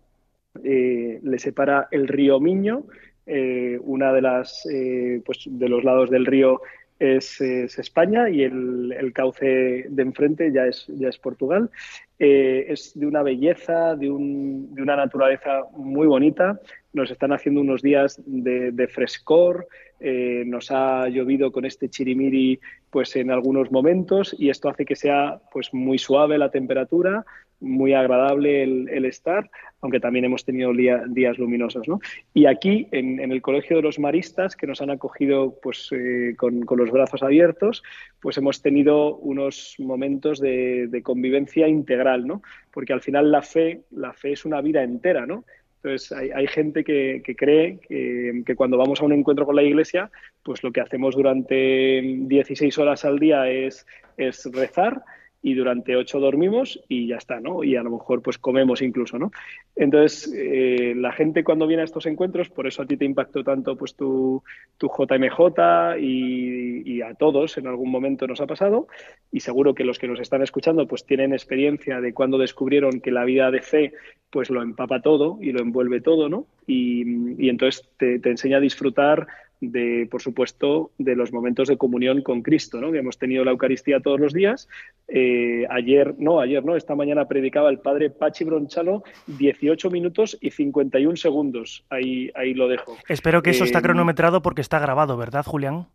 [0.63, 2.85] Eh, le separa el río Miño,
[3.27, 6.61] eh, una de las eh, pues de los lados del río
[6.99, 11.71] es, es España y el, el, cauce de enfrente ya es, ya es Portugal.
[12.19, 16.59] Eh, es de una belleza, de, un, de, una naturaleza muy bonita.
[16.93, 19.69] Nos están haciendo unos días de, de frescor,
[20.01, 24.97] eh, nos ha llovido con este chirimiri pues en algunos momentos y esto hace que
[24.97, 27.25] sea pues muy suave la temperatura,
[27.61, 31.89] muy agradable el, estar, aunque también hemos tenido día- días luminosos.
[31.89, 32.01] ¿no?
[32.35, 36.65] Y aquí, en, el Colegio de los Maristas, que nos han acogido pues, eh, con,
[36.69, 37.83] los brazos abiertos,
[38.21, 42.43] pues hemos tenido unos momentos de, convivencia integral, ¿no?
[42.73, 45.45] porque al final la fe, la fe es una vida entera, ¿no?
[45.83, 49.63] Entonces, hay, gente que, que cree que, que cuando vamos a un encuentro con la
[49.63, 50.11] iglesia,
[50.43, 55.05] pues lo que hacemos durante 16 horas al día es, es rezar
[55.47, 57.63] y durante 8 dormimos y ya está, ¿no?
[57.63, 59.31] Y a lo mejor pues comemos incluso, ¿no?
[59.77, 63.45] Entonces, eh, la gente cuando viene a estos encuentros, por eso a ti te impactó
[63.45, 64.43] tanto pues tu,
[64.77, 68.89] tu JMJ y, y a todos en algún momento nos ha pasado
[69.31, 73.13] y seguro que los que nos están escuchando pues tienen experiencia de cuando descubrieron que
[73.13, 73.93] la vida de fe
[74.31, 76.49] pues lo empapa todo y lo envuelve todo, ¿no?
[76.67, 77.05] Y,
[77.41, 79.29] y entonces te enseña a disfrutar
[79.61, 82.93] de, por supuesto, de los momentos de comunión con Cristo, ¿no?
[82.93, 84.69] Que hemos tenido la Eucaristía todos los días.
[85.09, 90.51] Eh, ayer, no, ayer no, esta mañana predicaba el padre Pachi Bronchalo 18 minutos y
[90.51, 91.85] 51 segundos.
[91.91, 92.97] Ahí, ahí lo dejo.
[93.09, 95.87] Espero que eso está Eh, cronometrado porque está grabado, ¿verdad, Julián?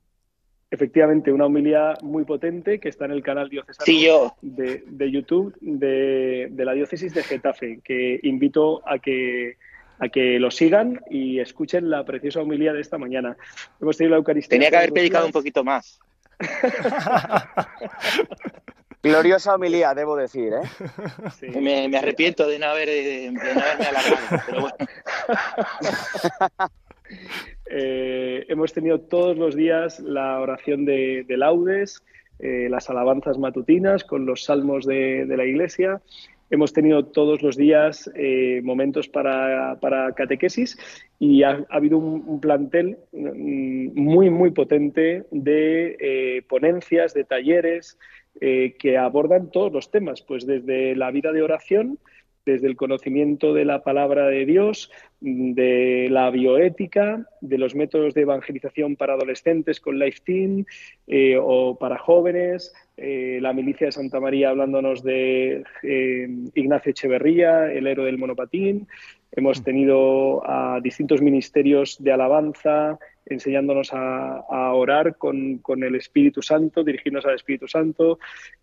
[0.73, 4.35] Efectivamente, una homilía muy potente que está en el canal diocesano Sí, yo.
[4.41, 9.57] de, de YouTube de, de la diócesis de Getafe, que invito a que
[10.01, 13.37] a que lo sigan y escuchen la preciosa homilía de esta mañana.
[13.79, 14.57] Hemos tenido la Eucaristía.
[14.57, 15.99] Tenía que haber predicado un poquito más.
[19.03, 20.61] Gloriosa homilía, debo decir, ¿eh?
[21.39, 21.47] Sí.
[21.47, 24.75] Me, me arrepiento de no, haber, de no haberme alargado, pero bueno.
[27.73, 32.03] Eh, hemos tenido todos los días la oración de, de laudes,
[32.39, 36.01] eh, las alabanzas matutinas con los salmos de, de la iglesia.
[36.51, 39.77] Hemos tenido todos los días eh, momentos para,
[40.15, 40.77] catequesis
[41.17, 47.23] y ha, ha habido un, un plantel mm, muy, muy potente de eh, ponencias, de
[47.23, 47.97] talleres
[48.39, 51.99] eh, que abordan todos los temas, pues desde la vida de oración,
[52.45, 58.21] desde el conocimiento de la palabra de Dios, de la bioética, de los métodos de
[58.21, 60.65] evangelización para adolescentes con Life Team
[61.07, 67.73] eh, o para jóvenes, eh, la milicia de Santa María hablándonos de eh, Ignacio Echeverría,
[67.73, 68.87] el héroe del monopatín.
[69.31, 76.43] Hemos tenido a distintos ministerios de alabanza enseñándonos a, a orar con, con, el Espíritu
[76.43, 78.19] Santo, dirigirnos al Espíritu Santo.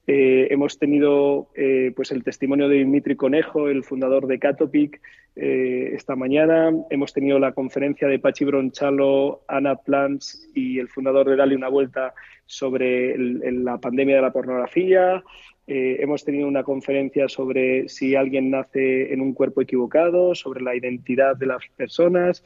[0.07, 1.49] Eh, hemos tenido
[1.97, 5.01] pues el testimonio de Dimitri Conejo, el fundador de Catopic,
[5.35, 6.48] esta mañana.
[6.91, 11.69] Hemos tenido la conferencia de Pachi Bronchalo, Ana Plants y el fundador de Dale una
[11.69, 12.15] Vuelta
[12.47, 15.23] sobre la pandemia de la pornografía.
[15.67, 20.75] Eh, hemos tenido una conferencia sobre si alguien nace en un cuerpo equivocado, sobre la
[20.75, 22.43] identidad de las personas.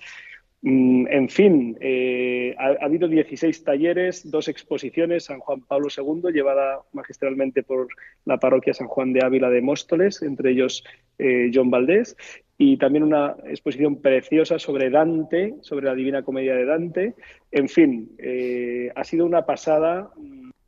[0.65, 6.33] Mm, en fin, eh, ha, ha, habido 16 talleres, dos exposiciones, San Juan Pablo II,
[6.33, 7.89] llevada magistralmente por
[8.25, 10.85] la parroquia San Juan de Ávila de Móstoles, entre ellos
[11.19, 12.17] eh, John Valdés,
[12.59, 17.15] y también una exposición preciosa sobre Dante, sobre la Divina Comedia de Dante.
[17.51, 20.13] En fin, eh, ha sido una pasada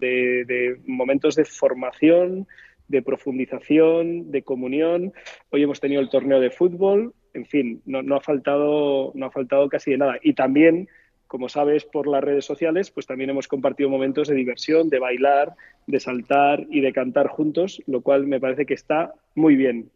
[0.01, 2.49] de, de momentos de formación,
[2.89, 5.13] de profundización, de comunión.
[5.51, 9.31] Hoy hemos tenido el torneo de fútbol, en fin, no, no, ha faltado, no ha
[9.31, 10.19] faltado casi de nada.
[10.23, 10.89] Y también,
[11.27, 15.55] como sabes, por las redes sociales, pues también hemos compartido momentos de diversión, de bailar,
[15.87, 19.91] de saltar y de cantar juntos, lo cual me parece que está muy bien.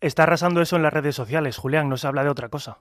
[0.00, 2.78] Está arrasando eso en las redes sociales, Julián, no se habla de otra cosa.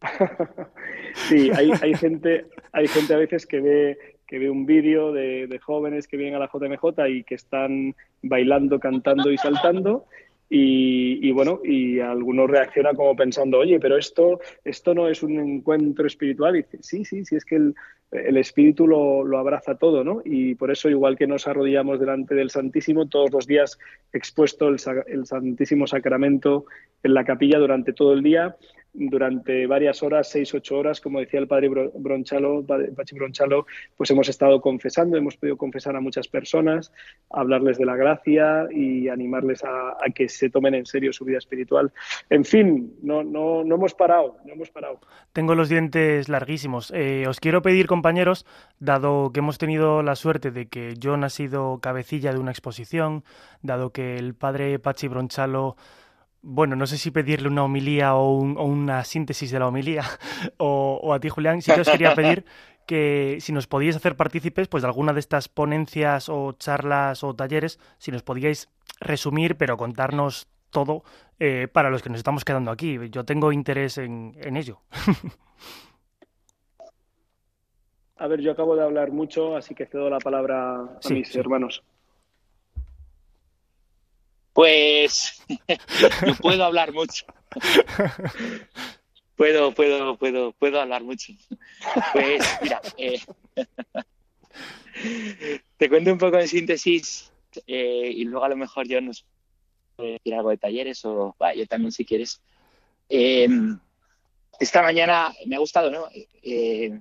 [1.14, 5.48] sí, hay, hay, gente, hay gente a veces que ve, que ve un vídeo de,
[5.48, 10.06] de, jóvenes que vienen a la JMJ y que están bailando, cantando y saltando.
[10.50, 16.06] Y, bueno, y algunos reaccionan como pensando, oye, pero esto, esto no es un encuentro
[16.06, 16.56] espiritual.
[16.56, 20.22] Y dice, sí, sí, sí, es que el, espíritu lo, lo, abraza todo, ¿no?
[20.24, 23.78] Y por eso, igual que nos arrodillamos delante del Santísimo, todos los días
[24.12, 26.64] expuesto el, el Santísimo Sacramento
[27.02, 28.56] en la capilla durante todo el día,
[28.98, 34.28] durante varias horas, seis, ocho horas, como decía el padre Bronchalo, Pachi Bronchalo, pues hemos
[34.28, 36.92] estado confesando, hemos podido confesar a muchas personas,
[37.30, 41.38] hablarles de la gracia y animarles a, a que se tomen en serio su vida
[41.38, 41.92] espiritual.
[42.28, 45.00] En fin, no, no, no hemos parado, no hemos parado.
[45.32, 46.92] Tengo los dientes larguísimos.
[46.94, 48.46] Eh, os quiero pedir, compañeros,
[48.80, 53.24] dado que hemos tenido la suerte de que John ha sido cabecilla de una exposición,
[53.62, 55.76] dado que el padre Pachi Bronchalo
[56.42, 60.04] bueno, no sé si pedirle una homilía o, un, o una síntesis de la homilía,
[60.58, 62.44] o, o, a ti, Julián, sí que os quería pedir
[62.86, 67.34] que si nos podíais hacer partícipes pues, de alguna de estas ponencias o charlas o
[67.34, 68.70] talleres, si nos podíais
[69.00, 71.02] resumir, pero contarnos todo
[71.38, 72.98] eh, para los que nos estamos quedando aquí.
[73.10, 74.80] Yo tengo interés en, en ello.
[78.18, 81.28] A ver, yo acabo de hablar mucho, así que cedo la palabra a sí, mis
[81.28, 81.38] sí.
[81.38, 81.84] hermanos.
[84.52, 85.42] Pues
[86.26, 87.26] yo puedo hablar mucho.
[89.36, 91.32] Puedo, puedo, puedo, puedo hablar mucho.
[92.12, 93.20] Pues mira, eh,
[95.76, 97.30] te cuento un poco en síntesis
[97.66, 99.24] eh, y luego a lo mejor yo nos
[99.94, 102.40] puede decir algo de talleres o va, yo también si quieres.
[103.08, 103.48] Eh,
[104.58, 106.08] esta mañana me ha gustado, ¿no?
[106.42, 106.98] Eh,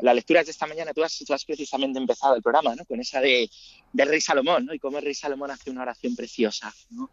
[0.00, 2.84] la lectura de esta mañana, tú has, tú has precisamente empezado el programa, ¿no?
[2.84, 3.48] Con esa de,
[3.92, 4.74] del rey Salomón, ¿no?
[4.74, 7.10] Y cómo el rey Salomón hace una oración preciosa, ¿no?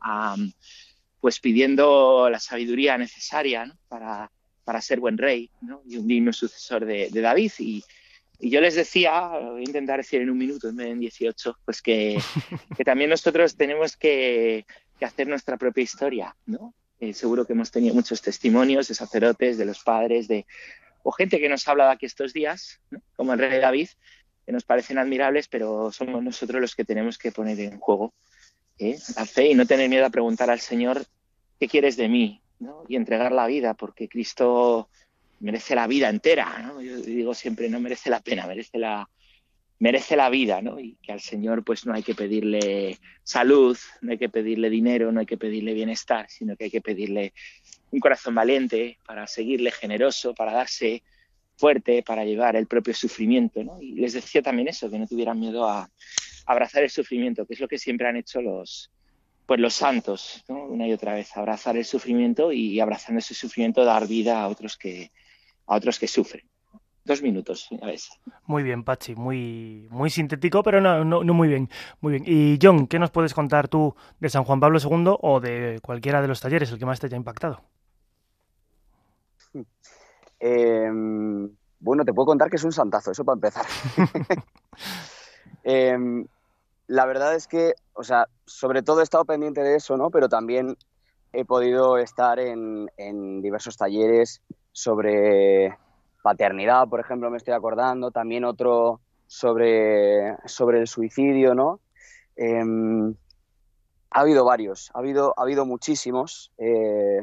[1.20, 3.78] Pues pidiendo la sabiduría necesaria, ¿no?
[3.88, 4.30] Para,
[4.64, 5.82] para ser buen rey, ¿no?
[5.88, 7.52] Y un digno sucesor de, de David.
[7.60, 7.84] Y,
[8.40, 11.00] y yo les decía, voy a intentar decir en un minuto, en vez de en
[11.00, 12.18] 18, pues que,
[12.78, 14.66] que también nosotros tenemos que,
[15.00, 16.74] que hacer nuestra propia historia, ¿no?
[17.00, 20.46] Eh, seguro que hemos tenido muchos testimonios de sacerdotes, de los padres, de
[21.04, 22.82] o gente que nos ha hablado aquí estos días,
[23.16, 23.90] como el rey David,
[24.46, 28.14] que nos parecen admirables, pero somos nosotros los que tenemos que poner en juego
[28.80, 28.98] ¿eh?
[29.16, 31.06] la fe y no tener miedo a preguntar al Señor
[31.60, 32.84] qué quieres de mí, ¿no?
[32.88, 34.90] y entregar la vida, porque Cristo
[35.40, 36.60] merece la vida entera.
[36.60, 36.82] ¿no?
[36.82, 39.10] Yo digo siempre, no merece la pena, merece la,
[39.84, 40.80] merece la vida, ¿no?
[40.80, 45.12] Y que al Señor pues no hay que pedirle salud, no hay que pedirle dinero,
[45.12, 47.34] no hay que pedirle bienestar, sino que hay que pedirle
[47.92, 51.04] un corazón valiente para seguirle generoso, para darse
[51.58, 53.82] fuerte, para llevar el propio sufrimiento, ¿no?
[53.82, 55.92] Y les decía también eso, que no tuvieran miedo a,
[56.46, 58.90] abrazar el sufrimiento, que es lo que siempre han hecho los
[59.46, 60.46] pues los santos.
[60.48, 64.78] Una y otra vez, abrazar el sufrimiento y abrazando ese sufrimiento dar vida a otros
[64.78, 65.12] que
[65.68, 66.53] a otros que sufren
[67.06, 68.10] dos minutos, ya ves.
[68.46, 71.70] Muy bien, Pachi, muy, muy sintético, pero no, no, no muy bien,
[72.02, 72.24] muy bien.
[72.26, 76.22] Y John, ¿qué nos puedes contar tú de San Juan Pablo II o de cualquiera
[76.22, 77.62] de los talleres, el que más te haya impactado?
[80.46, 80.90] Eh,
[81.80, 83.66] bueno, te puedo contar que es un santazo, eso para empezar.
[85.66, 85.98] Eh,
[86.88, 90.10] la verdad es que, o sea, sobre todo he estado pendiente de eso, ¿no?
[90.10, 90.76] Pero también
[91.32, 94.42] he podido estar en, en diversos talleres
[94.74, 95.78] sobre
[96.24, 101.80] paternidad, por ejemplo, me estoy acordando, también otro sobre, sobre el suicidio, ¿no?
[102.36, 102.64] Eh,
[104.10, 107.22] ha habido varios, ha habido, ha habido muchísimos, eh,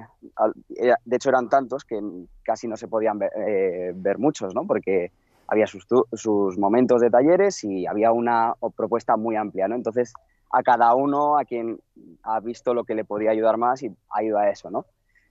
[1.04, 2.00] de hecho eran tantos que
[2.42, 4.66] casi no se podían ver, eh, muchos, ¿no?
[4.66, 5.12] Porque
[5.46, 9.76] había sus, sus momentos de talleres y había una propuesta muy amplia, ¿no?
[9.76, 10.12] Entonces,
[10.50, 11.78] a cada uno, a quien
[12.24, 13.90] ha visto lo que le podía ayudar más y
[14.22, 14.84] ido a eso, ¿no?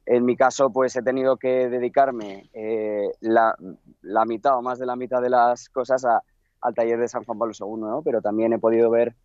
[0.05, 3.55] En mi caso, pues he tenido que dedicarme eh, la,
[4.01, 6.23] la mitad o más de la mitad de las cosas a-
[6.61, 8.01] al taller de San Juan Pablo II, ¿no?
[8.03, 9.15] Pero también he podido ver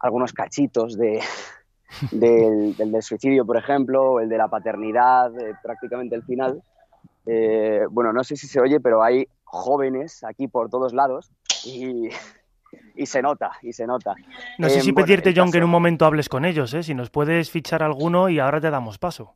[0.00, 1.20] algunos cachitos de,
[2.12, 6.62] del, del del suicidio, por ejemplo, o el de la paternidad, eh, prácticamente el final.
[7.26, 11.30] Eh, bueno, no sé si se oye, pero hay jóvenes aquí por todos lados
[11.64, 12.08] y,
[12.94, 14.14] y se nota, y se nota.
[14.58, 16.82] No sé Eh, si bueno, pedirte, John, que en un momento hables con ellos, ¿eh?
[16.82, 19.34] Si nos puedes fichar alguno y ahora te damos paso.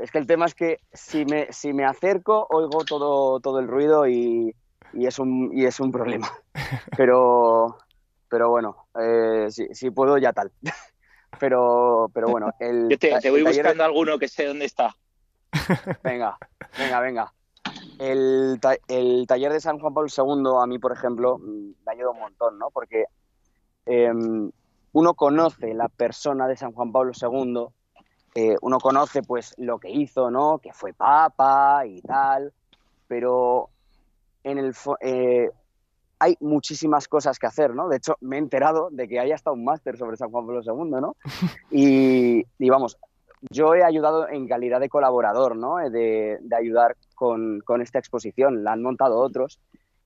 [0.00, 3.68] Es que el tema es que si me, si me acerco, oigo todo, todo el
[3.68, 4.54] ruido y,
[4.92, 6.30] y es un, y es un problema.
[6.96, 7.78] Pero,
[8.28, 10.52] pero bueno, eh, si, si puedo, ya tal.
[11.38, 14.94] Pero, pero bueno, el, Yo te, te voy de- buscando alguno que sé dónde está.
[16.02, 16.36] Venga,
[16.76, 17.32] venga, venga.
[17.98, 21.92] El, ta- el taller de San Juan Pablo II, a mí, por ejemplo, mm, me
[21.92, 22.70] ayuda un montón, ¿no?
[22.70, 23.04] Porque
[23.86, 24.50] em,
[24.92, 27.66] uno conoce la persona de San Juan Pablo II,
[28.34, 30.58] eh, uno conoce, pues, lo que hizo, ¿no?
[30.58, 32.52] Que fue papa y tal,
[33.08, 33.68] pero
[34.44, 35.50] en el eh,
[36.18, 37.88] hay muchísimas cosas que hacer, ¿no?
[37.88, 40.62] De hecho, me he enterado de que hay hasta un máster sobre San Juan Pablo
[40.62, 41.16] II, ¿no?
[41.70, 42.98] Y, y vamos,
[43.50, 45.80] yo he ayudado en calidad de colaborador, ¿no?
[45.80, 48.62] Eh, De, de ayudar con, con esta exposición.
[48.62, 49.58] La han montado otros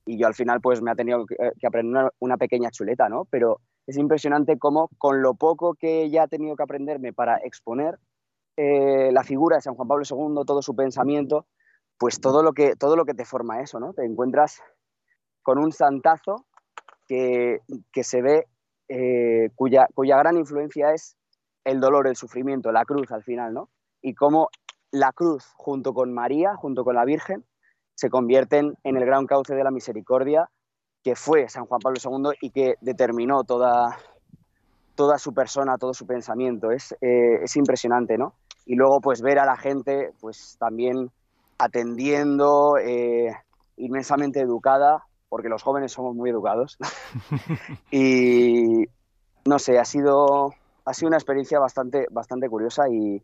[0.05, 3.09] y yo al final pues me ha tenido que, que aprender una, una pequeña chuleta,
[3.09, 3.25] ¿no?
[3.25, 7.99] Pero es impresionante cómo con lo poco que ya he tenido que aprenderme para exponer
[8.57, 11.45] eh, la figura de San Juan Pablo II, todo su pensamiento,
[11.97, 13.93] pues todo lo que, todo lo que te forma eso, ¿no?
[13.93, 14.61] Te encuentras
[15.43, 16.45] con un santazo
[17.07, 18.47] que, que se ve,
[18.87, 21.17] eh, cuya, gran influencia es
[21.63, 23.69] el dolor, el sufrimiento, la cruz al final, ¿no?
[24.01, 24.49] Y cómo
[24.91, 27.45] la cruz, junto con María, junto con la Virgen,
[27.95, 30.49] se convierten en el gran cauce de la misericordia
[31.03, 33.97] que fue San Juan Pablo II y que determinó toda,
[34.95, 36.71] toda su persona, todo su pensamiento.
[36.71, 38.33] Es, eh, es impresionante, ¿no?
[38.65, 41.11] Y luego, pues, ver a la gente, pues, también
[41.57, 43.31] atendiendo, eh,
[43.77, 46.77] inmensamente educada, porque los jóvenes somos muy educados.
[47.91, 48.85] y,
[49.45, 50.53] no sé, ha sido,
[50.85, 53.21] ha sido una experiencia bastante, bastante curiosa y,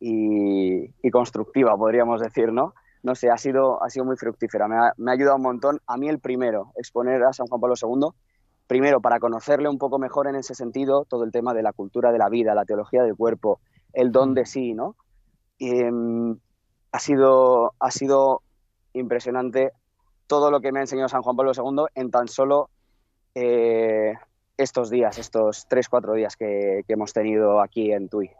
[0.00, 2.74] y, y constructiva, podríamos decir, ¿no?
[3.02, 5.80] No sé, ha sido, ha sido muy fructífera, me ha, me ha ayudado un montón.
[5.86, 8.10] A mí el primero, exponer a San Juan Pablo II
[8.72, 12.10] primero, para conocerle un poco mejor en ese sentido, todo el tema de la cultura
[12.10, 13.60] de la vida, la teología del cuerpo,
[13.92, 14.96] el don de sí, ¿no?
[15.58, 16.36] Em,
[16.90, 18.42] ha, sido, ha sido
[18.92, 19.72] impresionante
[20.26, 22.70] todo lo que me ha enseñado San Juan Pablo II en tan solo
[23.34, 24.14] eh,
[24.56, 28.30] estos días, estos tres, cuatro días que, hemos tenido aquí en Tui.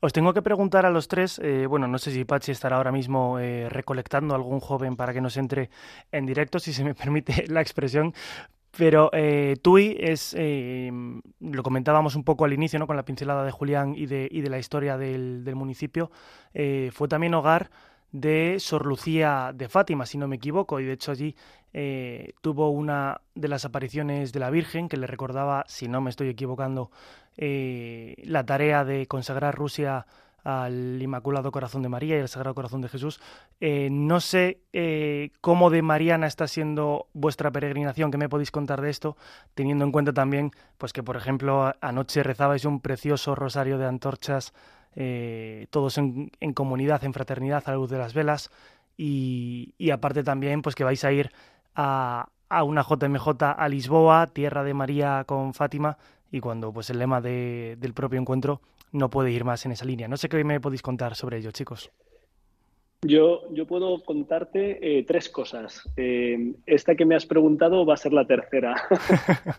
[0.00, 2.92] Os tengo que preguntar a los tres, eh, bueno, no sé si Pachi estará ahora
[2.92, 5.68] mismo eh, recolectando algún joven para que nos entre
[6.12, 8.14] en directo, si se me permite la expresión,
[8.76, 10.90] pero eh, Tui es, eh,
[11.40, 12.86] lo comentábamos un poco al inicio, ¿no?
[12.86, 16.10] con la pincelada de Julián y de, y de la historia del, municipio,
[16.52, 17.70] eh, fue también hogar
[18.10, 21.36] de Sor Lucía de Fátima, si no me equivoco, y de hecho allí
[21.72, 26.10] eh, tuvo una de las apariciones de la Virgen que le recordaba, si no me
[26.10, 26.90] estoy equivocando,
[27.36, 30.06] la tarea de consagrar Rusia
[30.44, 33.20] al Inmaculado Corazón de María y al Sagrado Corazón de Jesús.
[33.60, 38.82] Eh, no sé eh, cómo de Mariana está siendo vuestra peregrinación, ¿qué me podéis contar
[38.82, 39.16] de esto?
[39.54, 44.52] Teniendo en cuenta también, pues que por ejemplo anoche rezabais un precioso rosario de antorchas,
[44.94, 48.50] eh, todos en, comunidad, en fraternidad, a la luz de las velas,
[48.96, 51.32] y, aparte también, pues que vais a ir
[51.74, 52.28] a,
[52.64, 55.98] una JMJ a Lisboa, tierra de María con Fátima,
[56.30, 58.60] y cuando pues el lema de, del propio encuentro
[58.94, 60.08] no puede ir más en esa línea.
[60.08, 61.90] No sé qué me podéis contar sobre ello, chicos.
[63.02, 65.86] Yo, yo puedo contarte eh, tres cosas.
[65.96, 68.74] Eh, esta que me has preguntado va a ser la tercera.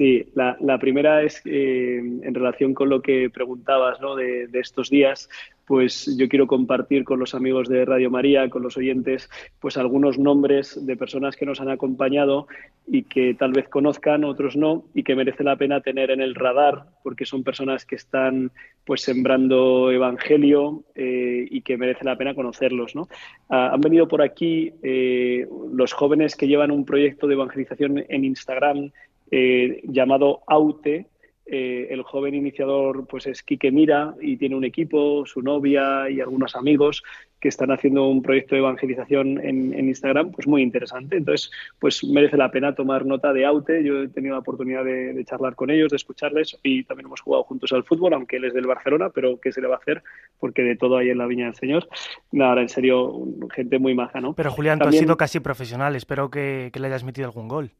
[0.00, 4.16] sí, la, primera es eh, en relación con lo que preguntabas ¿no?
[4.16, 5.28] de, de estos días
[5.70, 10.18] pues yo quiero compartir con los amigos de Radio María, con los oyentes, pues algunos
[10.18, 12.48] nombres de personas que nos han acompañado
[12.88, 16.34] y que tal vez conozcan, otros no, y que merece la pena tener en el
[16.34, 18.50] radar, porque son personas que están
[18.84, 22.96] pues sembrando evangelio eh, y que merece la pena conocerlos.
[22.96, 23.06] ¿no?
[23.48, 28.24] Ah, han venido por aquí eh, los jóvenes que llevan un proyecto de evangelización en
[28.24, 28.90] Instagram
[29.30, 31.06] eh, llamado Aute,
[31.52, 36.20] eh, el joven iniciador pues es Quique Mira y tiene un equipo, su novia y
[36.20, 37.02] algunos amigos
[37.40, 41.16] que están haciendo un proyecto de evangelización en, en, Instagram pues muy interesante.
[41.16, 43.82] Entonces, pues merece la pena tomar nota de Aute.
[43.82, 47.20] Yo he tenido la oportunidad de, de, charlar con ellos, de escucharles y también hemos
[47.20, 49.78] jugado juntos al fútbol, aunque él es del Barcelona, pero ¿qué se le va a
[49.78, 50.04] hacer?
[50.38, 51.88] Porque de todo hay en la Viña del Señor.
[52.30, 54.34] Nada, ahora en serio, gente muy maja, ¿no?
[54.34, 54.90] Pero Julián, también...
[54.92, 55.96] tú has sido casi profesional.
[55.96, 57.72] Espero que, que le hayas metido algún gol.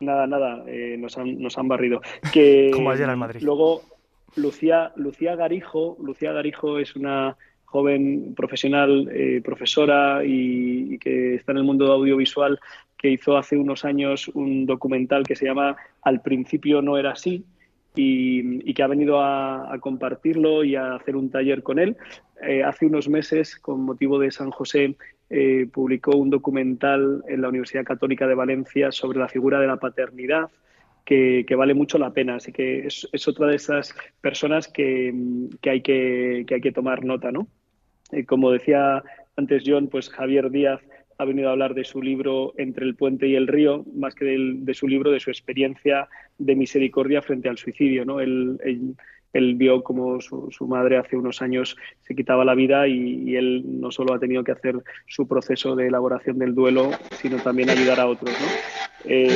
[0.00, 2.00] Nada, nada, eh, nos, han, nos han barrido.
[2.32, 3.40] Que, Como ayer Madrid.
[3.42, 3.82] Luego,
[4.36, 11.52] Lucía, Lucía Garijo, Lucía Garijo es una joven profesional, eh, profesora y, y, que está
[11.52, 12.60] en el mundo audiovisual,
[12.96, 17.44] que hizo hace unos años un documental que se llama Al principio no era así,
[17.94, 21.96] y, que ha venido a, compartirlo y a hacer un taller con él.
[22.42, 24.96] Eh, hace unos meses, con motivo de San José,
[25.30, 29.76] eh, publicó un documental en la Universidad Católica de Valencia sobre la figura de la
[29.76, 30.50] paternidad.
[31.04, 35.14] Que, vale mucho la pena, así que es, otra de esas personas que,
[35.60, 37.46] que, hay, que, que hay que tomar nota, ¿no?
[38.10, 39.02] Eh, como decía
[39.36, 40.80] antes John, pues Javier Díaz
[41.18, 44.24] ha venido a hablar de su libro Entre el puente y el río, más que
[44.24, 48.04] de, su libro, de su experiencia de misericordia frente al suicidio.
[48.04, 48.20] ¿no?
[48.20, 48.94] Él, él,
[49.32, 53.36] él vio como su, su, madre hace unos años se quitaba la vida y, y,
[53.36, 57.70] él no solo ha tenido que hacer su proceso de elaboración del duelo, sino también
[57.70, 58.30] ayudar a otros.
[58.30, 58.46] ¿no?
[59.04, 59.28] Eh,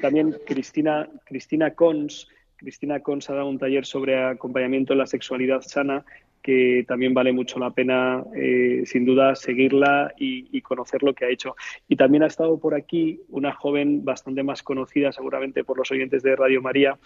[0.00, 2.28] también Cristina, Cristina Cons.
[2.56, 6.04] Cristina Cons ha dado un taller sobre acompañamiento en la sexualidad sana
[6.46, 11.28] que también vale mucho la pena, eh, sin duda, seguirla y, conocer lo que ha
[11.28, 11.56] hecho.
[11.88, 16.22] Y también ha estado por aquí una joven bastante más conocida, seguramente por los oyentes
[16.22, 16.98] de Radio María,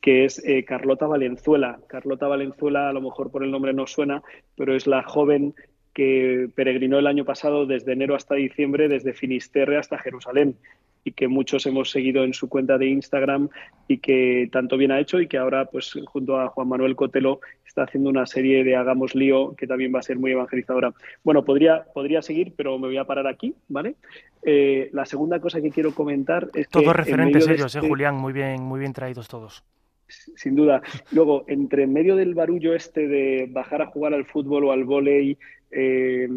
[0.00, 1.80] que es eh, Carlota Valenzuela.
[1.88, 4.22] Carlota Valenzuela, a lo mejor por el nombre no suena,
[4.56, 5.56] pero es la joven
[5.92, 10.56] que peregrinó el año pasado desde enero hasta diciembre, desde Finisterre hasta Jerusalén
[11.04, 13.50] y que muchos hemos seguido en su cuenta de Instagram
[13.86, 17.40] y que tanto bien ha hecho y que ahora, pues junto a Juan Manuel Cotelo,
[17.66, 20.94] está haciendo una serie de Hagamos Lío que también va a ser muy evangelizadora.
[21.22, 23.96] Bueno, podría, podría seguir, pero me voy a parar aquí, ¿vale?
[24.42, 26.92] Eh, la segunda cosa que quiero comentar es todos que...
[26.92, 27.86] referentes ellos, este...
[27.86, 29.62] eh, Julián, muy bien, muy bien traídos todos.
[30.06, 30.82] Sin duda.
[31.12, 35.38] Luego, entre medio del barullo este de bajar a jugar al fútbol o al vóley,
[35.70, 36.28] eh,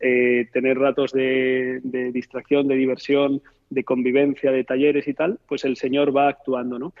[0.00, 5.64] eh, tener ratos de, de, distracción, de diversión, de convivencia, de talleres y tal, pues
[5.64, 6.94] el Señor va actuando, ¿no?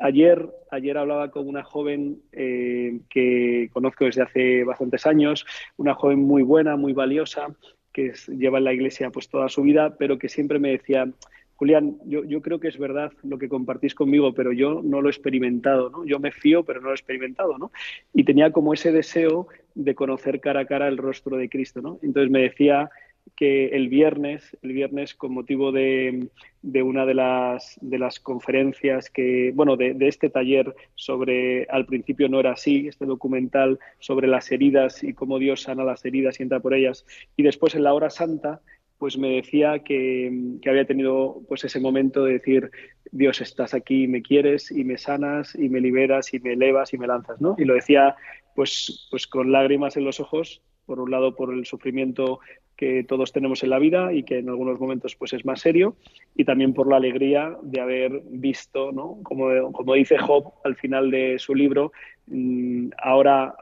[0.00, 5.46] Ayer, ayer hablaba con una joven eh, que conozco desde hace bastantes años,
[5.76, 7.46] una joven muy buena, muy valiosa,
[7.92, 11.08] que lleva en la iglesia pues toda su vida, pero que siempre me decía,
[11.56, 15.08] Julián, yo, yo, creo que es verdad lo que compartís conmigo, pero yo no lo
[15.08, 16.04] he experimentado, ¿no?
[16.04, 17.72] Yo me fío, pero no lo he experimentado, ¿no?
[18.12, 21.98] Y tenía como ese deseo de conocer cara a cara el rostro de Cristo, ¿no?
[22.02, 22.90] Entonces me decía
[23.34, 26.28] que el viernes, el viernes con motivo de,
[26.62, 31.86] de una de las, de las conferencias que, bueno, de, de, este taller sobre, al
[31.86, 36.38] principio no era así, este documental sobre las heridas y cómo Dios sana las heridas
[36.38, 37.04] y entra por ellas,
[37.36, 38.60] y después en la hora santa,
[38.98, 42.70] pues me decía que, que había tenido pues ese momento de decir,
[43.12, 46.98] Dios, estás aquí, me quieres y me sanas y me liberas y me elevas y
[46.98, 47.56] me lanzas, ¿no?
[47.58, 48.16] Y lo decía
[48.54, 52.40] pues, pues con lágrimas en los ojos, por un lado por el sufrimiento
[52.76, 55.96] que todos tenemos en la vida y que en algunos momentos pues es más serio
[56.34, 59.18] y también por la alegría de haber visto, ¿no?
[59.22, 61.92] como, como dice Job al final de su libro,
[62.26, 63.54] mmm, ahora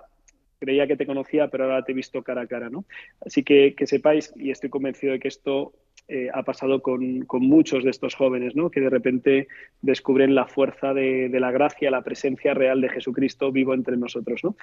[0.58, 2.84] creía que te conocía, pero ahora te he visto cara a cara, ¿no?
[3.20, 5.74] Así que que sepáis, y estoy convencido de que esto
[6.06, 8.70] eh, ha pasado con, con, muchos de estos jóvenes, ¿no?
[8.70, 9.48] Que de repente
[9.80, 14.44] descubren la fuerza de, de, la gracia, la presencia real de Jesucristo vivo entre nosotros,
[14.44, 14.54] ¿no?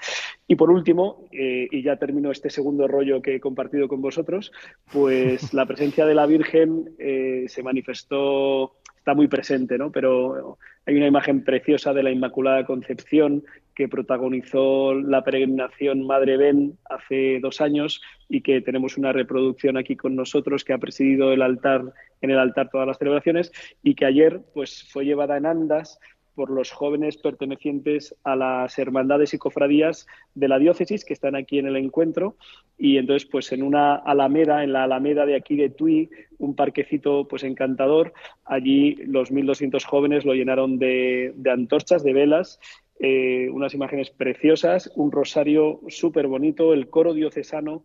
[0.48, 4.52] Y por último, eh, y ya termino este segundo rollo que he compartido con vosotros,
[4.94, 9.92] pues la presencia de la Virgen eh, se manifestó está muy presente, ¿no?
[9.92, 13.44] Pero hay una imagen preciosa de la Inmaculada Concepción
[13.76, 19.96] que protagonizó la peregrinación Madre Ben hace dos años y que tenemos una reproducción aquí
[19.96, 23.52] con nosotros que ha presidido el altar en el altar todas las celebraciones
[23.82, 26.00] y que ayer pues fue llevada en andas
[26.36, 31.60] por los jóvenes pertenecientes a las hermandades y cofradías de la diócesis que están aquí
[31.60, 32.38] en el encuentro
[32.78, 36.10] y entonces pues en una alameda, en la alameda de aquí de Tui,
[36.40, 38.14] un parquecito pues encantador,
[38.46, 42.60] allí los 1.200 jóvenes lo llenaron de, de antorchas, de velas,
[43.04, 47.84] eh, unas imágenes preciosas, un rosario súper bonito, el coro diocesano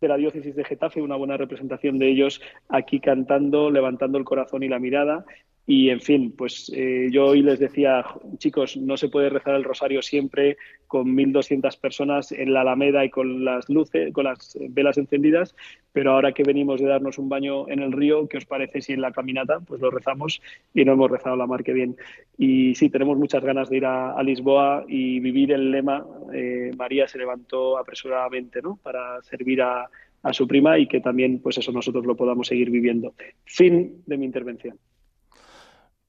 [0.00, 4.64] de la diócesis de Getafe, una buena representación de ellos aquí cantando, levantando el corazón
[4.64, 5.24] y la mirada
[5.64, 8.04] y en fin, pues eh, yo hoy les decía,
[8.38, 10.56] chicos, no se puede rezar el rosario siempre
[10.88, 15.54] con 1.200 personas en la Alameda y con las luces, con las velas encendidas,
[15.92, 18.92] pero ahora que venimos de darnos un baño en el río, ¿qué os parece si
[18.92, 20.42] en la caminata pues lo rezamos
[20.74, 21.96] y no hemos rezado la mar que bien?
[22.36, 27.06] Y sí, tenemos muchas ganas de ir a, Lisboa y vivir el lema, eh, María
[27.06, 28.78] se levantó apresuradamente, ¿no?
[28.82, 29.88] Para servir a,
[30.22, 33.14] a su prima y que también, pues eso, nosotros lo podamos seguir viviendo.
[33.44, 34.78] Fin de mi intervención.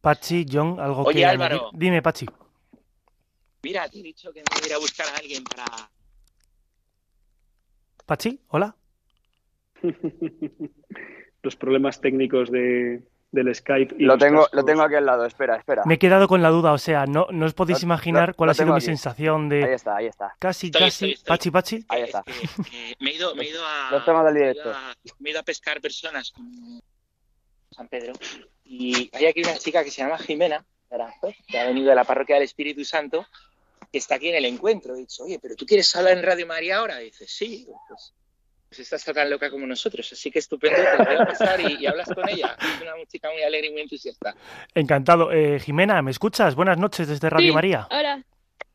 [0.08, 1.70] Pachi, John, algo Oye, que Álvaro.
[1.72, 2.26] Dime, Pachi.
[3.64, 5.64] Mira, te he dicho que me voy a ir a buscar a alguien para...
[8.06, 8.76] Pachi, hola.
[11.42, 13.02] Los problemas técnicos de,
[13.32, 13.96] del Skype.
[13.98, 14.58] Y lo, tengo, cascos.
[14.58, 15.84] lo tengo aquí al lado, espera, espera.
[15.86, 18.34] Me he quedado con la duda, o sea, no, no os podéis Lo- imaginar lo-
[18.36, 18.86] cuál lo ha sido mi aquí.
[18.88, 20.36] sensación de Ahí está, ahí está.
[20.38, 21.30] casi, Estoy, casi, estoy, estoy.
[21.30, 21.86] Pachi, Pachi.
[21.88, 22.24] Ahí Es está.
[22.24, 22.34] que-
[22.70, 23.90] que me, he ido, me he ido a...
[23.92, 26.44] Los temas del me he ido a- me he ido a pescar personas con
[27.74, 28.14] San Pedro
[28.66, 32.04] y hay aquí una chica que se llama Jimena Naranjo, que ha venido de la
[32.04, 33.26] parroquia del Espíritu Santo,
[33.92, 34.96] que está aquí en el encuentro.
[34.96, 37.02] He dicho, oye, ¿pero tú quieres hablar en Radio María ahora?
[37.02, 38.14] Y dice, sí, pues,
[38.70, 41.78] pues esta está tan loca como nosotros, así que estupendo, te voy a pasar y,
[41.80, 42.56] y hablas con ella.
[42.60, 44.36] Es una chica muy alegre y muy entusiasta.
[44.74, 45.32] Encantado.
[45.32, 46.56] Eh, Jimena, ¿me escuchas?
[46.56, 47.54] Buenas noches desde Radio Sí.
[47.54, 47.88] María.
[47.92, 48.24] Hola,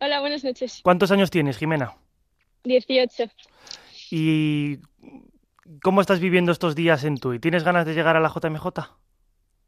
[0.01, 0.80] hola, buenas noches.
[0.82, 1.96] ¿Cuántos años tienes, Jimena?
[2.64, 3.24] 18.
[4.11, 4.78] ¿Y
[5.83, 7.39] cómo estás viviendo estos días en Tui?
[7.39, 8.66] ¿Tienes ganas de llegar a la JMJ?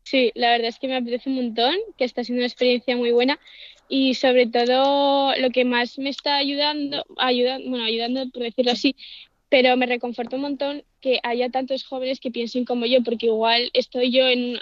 [0.03, 3.12] Sí, la verdad es que me apetece un montón, que está siendo una experiencia muy
[3.12, 3.38] buena
[3.88, 8.96] y sobre todo lo que más me está ayudando, ayudando, bueno, ayudando por decirlo así,
[9.48, 13.70] pero me reconforta un montón que haya tantos jóvenes que piensen como yo, porque igual
[13.72, 14.59] estoy yo en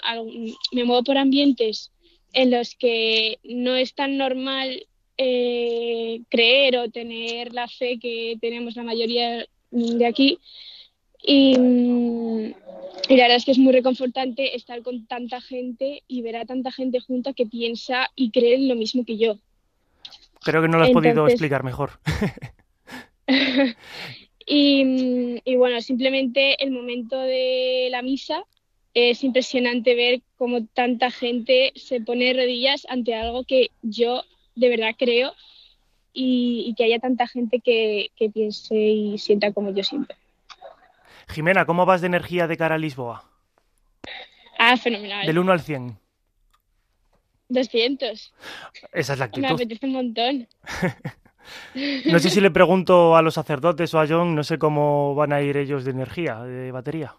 [0.71, 1.91] me muevo por ambientes
[2.33, 4.85] en los que no es tan normal
[5.17, 10.39] eh, creer o tener la fe que tenemos la mayoría de aquí.
[11.21, 12.53] Y, mm,
[13.09, 16.45] y la verdad es que es muy reconfortante estar con tanta gente y ver a
[16.45, 19.37] tanta gente junta que piensa y cree en lo mismo que yo.
[20.41, 21.99] Creo que no lo has podido explicar mejor.
[24.51, 28.43] Y, mm, y bueno, simplemente el momento de la misa
[28.95, 34.23] es impresionante ver cómo tanta gente se pone de rodillas ante algo que yo
[34.55, 35.33] de verdad creo
[36.13, 40.15] y, y que haya tanta gente que, que piense y sienta como yo siempre.
[41.29, 43.23] Jimena, ¿cómo vas de energía de cara a Lisboa?
[44.57, 45.25] Ah, fenomenal.
[45.25, 45.97] Del 1 al 100.
[47.49, 48.33] 200.
[48.91, 49.45] Esa es la Me actitud.
[49.51, 50.47] apetece un montón.
[52.05, 55.33] No sé si le pregunto a los sacerdotes o a John, no sé cómo van
[55.33, 57.15] a ir ellos de energía, de batería.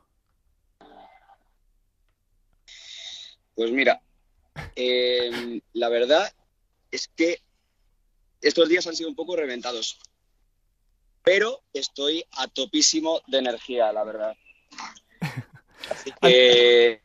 [3.56, 4.00] Pues mira,
[4.76, 6.32] eh, la verdad
[6.92, 7.38] es que
[8.40, 9.98] estos días han sido un poco reventados,
[11.22, 14.36] pero estoy a topísimo de energía, la verdad.
[15.90, 17.02] Así que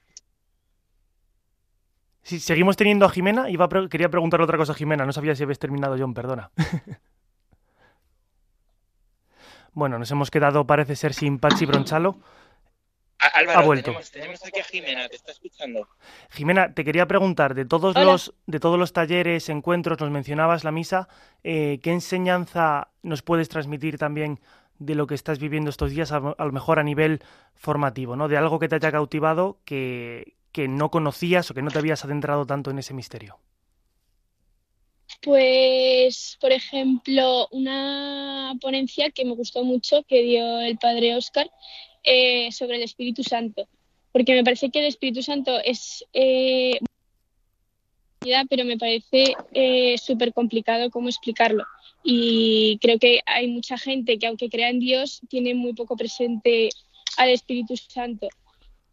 [2.24, 5.36] seguimos teniendo a Jimena, iba a pre- quería preguntarle otra cosa a Jimena, no sabía
[5.36, 6.51] si habías terminado, John, perdona.
[9.74, 12.18] bueno, nos hemos quedado, parece ser, sin Pachi Bronchalo.
[13.18, 13.86] Álvaro, Ha vuelto.
[13.86, 15.88] Tenemos, tenemos aquí a Jimena, te está escuchando.
[16.32, 18.05] Jimena, te quería preguntar, de todos Hola.
[18.05, 21.07] los de todos los talleres, encuentros, nos mencionabas la misa,
[21.43, 24.39] eh, ¿qué enseñanza nos puedes transmitir también
[24.78, 27.22] de lo que estás viviendo estos días, a, a lo mejor a nivel
[27.53, 28.28] formativo, ¿no?
[28.28, 32.03] De algo que te haya cautivado que, que no conocías o que no te habías
[32.05, 33.39] adentrado tanto en ese misterio.
[35.22, 41.49] Pues, por ejemplo, una ponencia que me gustó mucho que dio el padre Oscar
[42.06, 43.68] eh, sobre el Espíritu Santo,
[44.12, 46.80] porque me parece que el Espíritu Santo es eh,
[48.49, 51.66] pero me parece eh, súper complicado cómo explicarlo.
[52.03, 56.70] Y creo que hay mucha gente que, aunque crea en Dios, tiene muy poco presente
[57.18, 58.28] al Espíritu Santo.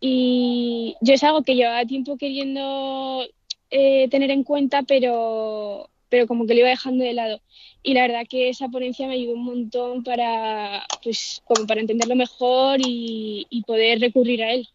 [0.01, 3.25] Y yo es algo que llevaba tiempo queriendo
[3.71, 7.41] eh, tener en cuenta, pero, pero como que lo iba dejando de lado.
[7.83, 12.15] Y la verdad que esa ponencia me ayudó un montón para, pues, como para entenderlo
[12.15, 14.69] mejor y, y poder recurrir a él.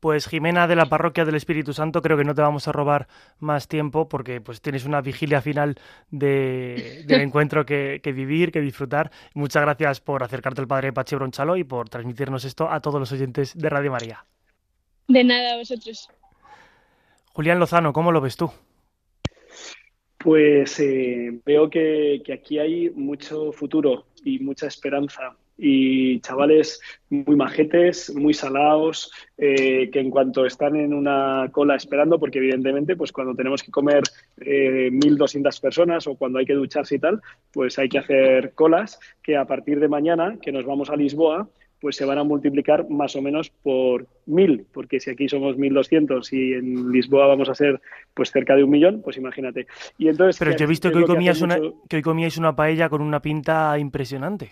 [0.00, 3.06] Pues Jimena de la Parroquia del Espíritu Santo, creo que no te vamos a robar
[3.38, 5.76] más tiempo porque pues tienes una vigilia final
[6.10, 9.12] de, del encuentro que, que vivir, que disfrutar.
[9.34, 13.12] Muchas gracias por acercarte al Padre Pachi Bronchalo y por transmitirnos esto a todos los
[13.12, 14.24] oyentes de Radio María.
[15.06, 16.08] De nada a vosotros.
[17.32, 18.50] Julián Lozano, ¿cómo lo ves tú?
[20.22, 25.34] Pues eh, veo que, que aquí hay mucho futuro y mucha esperanza.
[25.56, 32.18] Y chavales muy majetes, muy salados, eh, que en cuanto están en una cola esperando,
[32.18, 34.02] porque evidentemente, pues cuando tenemos que comer
[34.42, 38.98] eh, 1.200 personas o cuando hay que ducharse y tal, pues hay que hacer colas
[39.22, 41.48] que a partir de mañana, que nos vamos a Lisboa,
[41.80, 46.32] pues se van a multiplicar más o menos por mil, porque si aquí somos 1.200
[46.32, 47.80] y en Lisboa vamos a ser
[48.14, 49.66] pues cerca de un millón, pues imagínate.
[49.98, 51.58] Y entonces, Pero ¿qué- yo he visto que hoy, comías una,
[51.88, 54.50] que hoy comíais una paella con una pinta impresionante.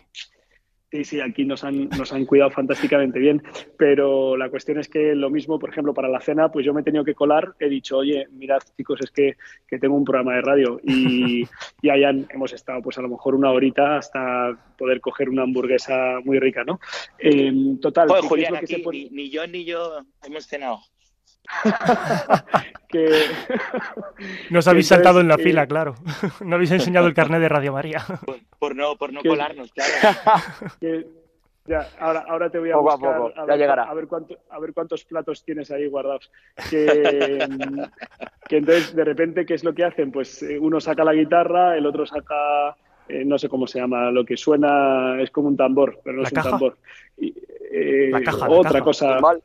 [0.90, 3.42] Sí, sí, aquí nos han, nos han cuidado fantásticamente bien,
[3.76, 6.80] pero la cuestión es que lo mismo, por ejemplo, para la cena, pues yo me
[6.80, 9.36] he tenido que colar, he dicho, oye, mirad chicos, es que,
[9.66, 11.44] que tengo un programa de radio y,
[11.82, 16.20] y han- hemos estado pues a lo mejor una horita hasta poder coger una hamburguesa
[16.24, 16.80] muy rica, ¿no?
[17.18, 20.78] Eh, total, Joder, ¿qué es Julián, aquí ni yo ni yo hemos cenado.
[22.88, 23.08] que...
[24.50, 25.94] Nos que habéis saltado en la eh, fila, claro.
[26.44, 28.02] no habéis enseñado el carnet de Radio María.
[28.58, 29.90] Por no, por no Que- colarnos, claro.
[30.80, 31.06] que-
[31.66, 33.82] ya, ahora, ahora te voy a Poco a buscar poco, ya ver, llegará.
[33.82, 36.30] a ver cuánto, a ver cuántos platos tienes ahí guardados.
[36.70, 37.46] Que,
[38.48, 41.76] que entonces de repente qué es lo que hacen, pues eh, uno saca la guitarra,
[41.76, 42.74] el otro saca
[43.06, 46.22] eh, no sé cómo se llama, lo que suena es como un tambor, pero no
[46.22, 46.48] ¿La es caja?
[46.48, 46.78] un tambor.
[47.18, 47.34] Y,
[47.70, 48.84] eh, La caja, la otra caja.
[48.84, 49.42] cosa, Mal.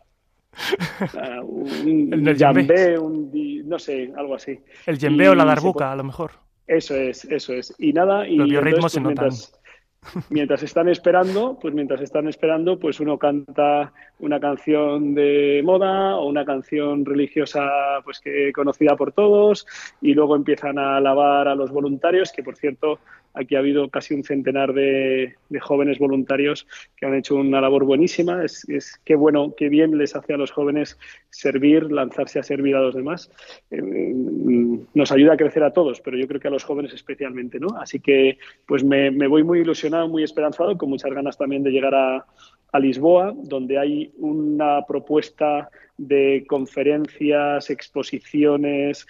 [1.18, 3.32] ah, un El jambé, un
[3.66, 4.60] no sé, algo así.
[4.86, 6.32] El yembe o la darbuca, a lo mejor.
[6.68, 7.74] Eso es, eso es.
[7.78, 9.60] Y nada, y Los biorritmos entonces,
[10.00, 15.62] pues, mientras, mientras están esperando, pues mientras están esperando, pues uno canta una canción de
[15.64, 17.70] moda o una canción religiosa
[18.04, 19.66] pues que conocida por todos
[20.02, 23.00] y luego empiezan a alabar a los voluntarios, que por cierto
[23.34, 28.44] aquí ha habido casi un centenar de, jóvenes voluntarios que han hecho una labor buenísima.
[28.44, 28.66] Es,
[29.04, 30.98] qué bueno, qué bien les hace a los jóvenes
[31.30, 33.32] servir, lanzarse a servir a los demás.
[33.72, 36.94] Eh, mm, nos ayuda a crecer a todos, pero yo creo que a los jóvenes
[36.94, 37.68] especialmente, ¿no?
[37.80, 41.96] Así que pues me, voy muy ilusionado, muy esperanzado, con muchas ganas también de llegar
[41.96, 45.70] a Lisboa, donde hay una propuesta
[46.08, 49.08] de conferencias, exposiciones,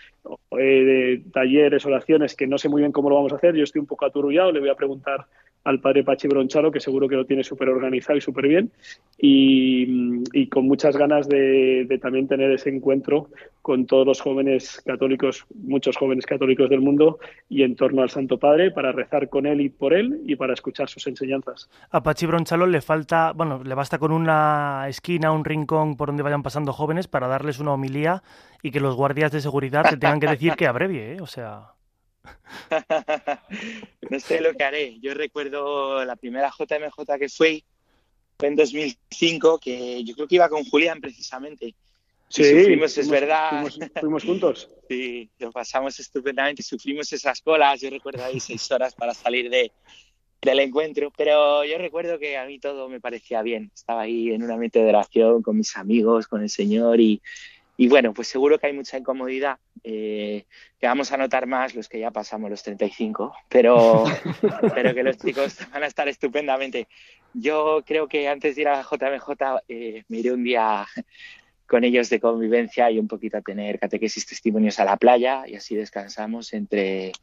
[0.51, 3.55] eh, de talleres, oraciones, que no sé muy bien cómo lo vamos a hacer.
[3.55, 5.25] Yo estoy un poco aturullado, le voy a preguntar
[5.64, 8.72] al padre Pachi Bronchalo, que seguro que lo tiene súper organizado y súper bien,
[9.18, 13.30] y, con muchas ganas de, de también tener ese encuentro
[13.61, 18.38] con todos los jóvenes católicos, muchos jóvenes católicos del mundo, y en torno al Santo
[18.38, 21.70] Padre, para rezar con él y por él, y para escuchar sus enseñanzas.
[21.91, 26.24] A Pachi Bronchalo le falta, bueno, le basta con una esquina, un rincón por donde
[26.24, 28.22] vayan pasando jóvenes para darles una homilía
[28.61, 31.22] y que los guardias de seguridad te tengan que decir que abrevie, ¿eh?
[31.22, 31.74] O sea,
[34.09, 34.99] no sé lo que haré.
[34.99, 37.63] Yo recuerdo la primera JMJ que fui,
[38.38, 41.67] fue en 2005, que yo creo que iba con Julián precisamente.
[41.67, 41.76] Y
[42.30, 43.49] sufrimos, es fuimos- verdad.
[43.49, 44.69] Fuimos, fuimos juntos.
[44.89, 49.71] Sí, lo pasamos estupendamente, sufrimos esas colas, yo recuerdo ahí seis horas para salir de,
[50.41, 54.43] del encuentro, pero yo recuerdo que a mí todo me parecía bien, estaba ahí en
[54.43, 57.21] un ambiente de oración con mis amigos, con el Señor y,
[57.76, 60.45] y bueno, pues seguro que hay mucha incomodidad, eh,
[60.80, 64.03] que vamos a notar más los que ya pasamos los 35, pero,
[64.76, 66.88] pero que los chicos van a estar estupendamente.
[67.34, 70.86] Yo creo que antes de ir a JMJ eh, me iré un día
[71.65, 75.55] con ellos de convivencia y un poquito a tener catequesis testimonios a la playa y
[75.55, 77.13] así descansamos entre,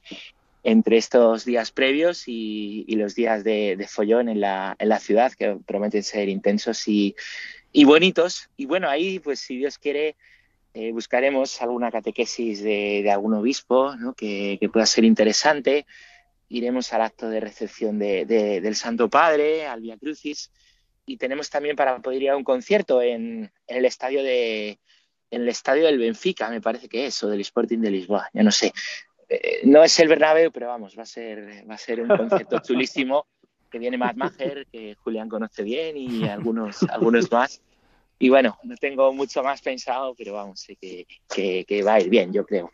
[0.64, 4.98] entre estos días previos y, y los días de, de follón en la, en la
[4.98, 7.14] ciudad que prometen ser intensos y,
[7.72, 8.50] y bonitos.
[8.56, 10.16] Y bueno, ahí, pues si Dios quiere,
[10.72, 14.14] eh, buscaremos alguna catequesis de, de algún obispo ¿no?
[14.14, 15.86] que, que, pueda ser interesante.
[16.48, 20.50] Iremos al acto de recepción de, de, del Santo Padre, al Via Crucis,
[21.06, 24.78] y tenemos también para poder ir a un concierto en, en, el estadio de
[25.32, 28.42] en el estadio del Benfica, me parece que es, o del Sporting de Lisboa, ya
[28.42, 28.72] no sé.
[29.28, 32.58] Eh, no es el Bernabéu, pero vamos, va a ser, va a ser un concierto
[32.64, 33.26] chulísimo,
[33.70, 37.62] que viene Matt Maher, que Julián conoce bien, y algunos, algunos más.
[38.22, 42.00] Y bueno, no tengo mucho más pensado, pero vamos, sé que, que, que va a
[42.00, 42.70] ir bien, yo creo.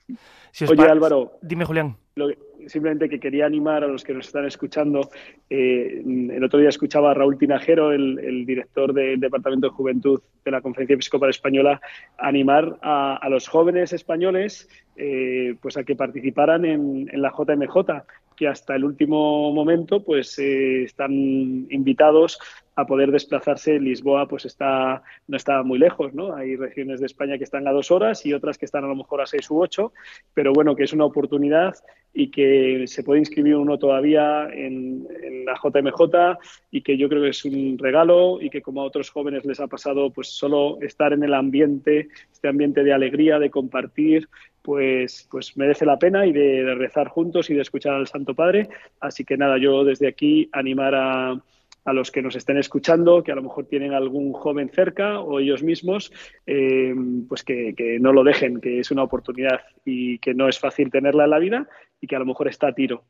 [0.50, 1.38] Si Oye, Álvaro.
[1.40, 1.96] Dime, Julián.
[2.16, 2.28] Lo,
[2.66, 5.08] simplemente que quería animar a los que nos están escuchando.
[5.48, 10.20] Eh, el otro día escuchaba a Raúl Tinajero, el, el, director del Departamento de Juventud
[10.44, 11.80] de la Conferencia Episcopal Española,
[12.18, 18.02] animar a, a los jóvenes españoles eh, pues a que participaran en, en, la JMJ,
[18.34, 22.38] que hasta el último momento pues eh, están invitados
[22.76, 23.80] a poder desplazarse.
[23.80, 26.34] Lisboa pues está, no está muy lejos, ¿no?
[26.34, 28.94] Hay regiones de España que están a dos horas y otras que están a lo
[28.94, 29.92] mejor a seis u ocho,
[30.34, 31.74] pero bueno, que es una oportunidad
[32.12, 35.06] y que se puede inscribir uno todavía en,
[35.44, 36.38] la JMJ
[36.70, 39.60] y que yo creo que es un regalo y que como a otros jóvenes les
[39.60, 44.28] ha pasado, pues solo estar en el ambiente, este ambiente de alegría, de compartir,
[44.62, 48.34] pues, pues merece la pena y de, de rezar juntos y de escuchar al Santo
[48.34, 48.68] Padre.
[48.98, 51.40] Así que nada, yo desde aquí animar a,
[51.86, 55.38] a los que nos estén escuchando, que a lo mejor tienen algún joven cerca o
[55.40, 56.12] ellos mismos,
[56.44, 56.94] eh,
[57.28, 60.90] pues que, que, no lo dejen, que es una oportunidad y que no es fácil
[60.90, 61.68] tenerla en la vida
[62.00, 63.04] y que a lo mejor está a tiro.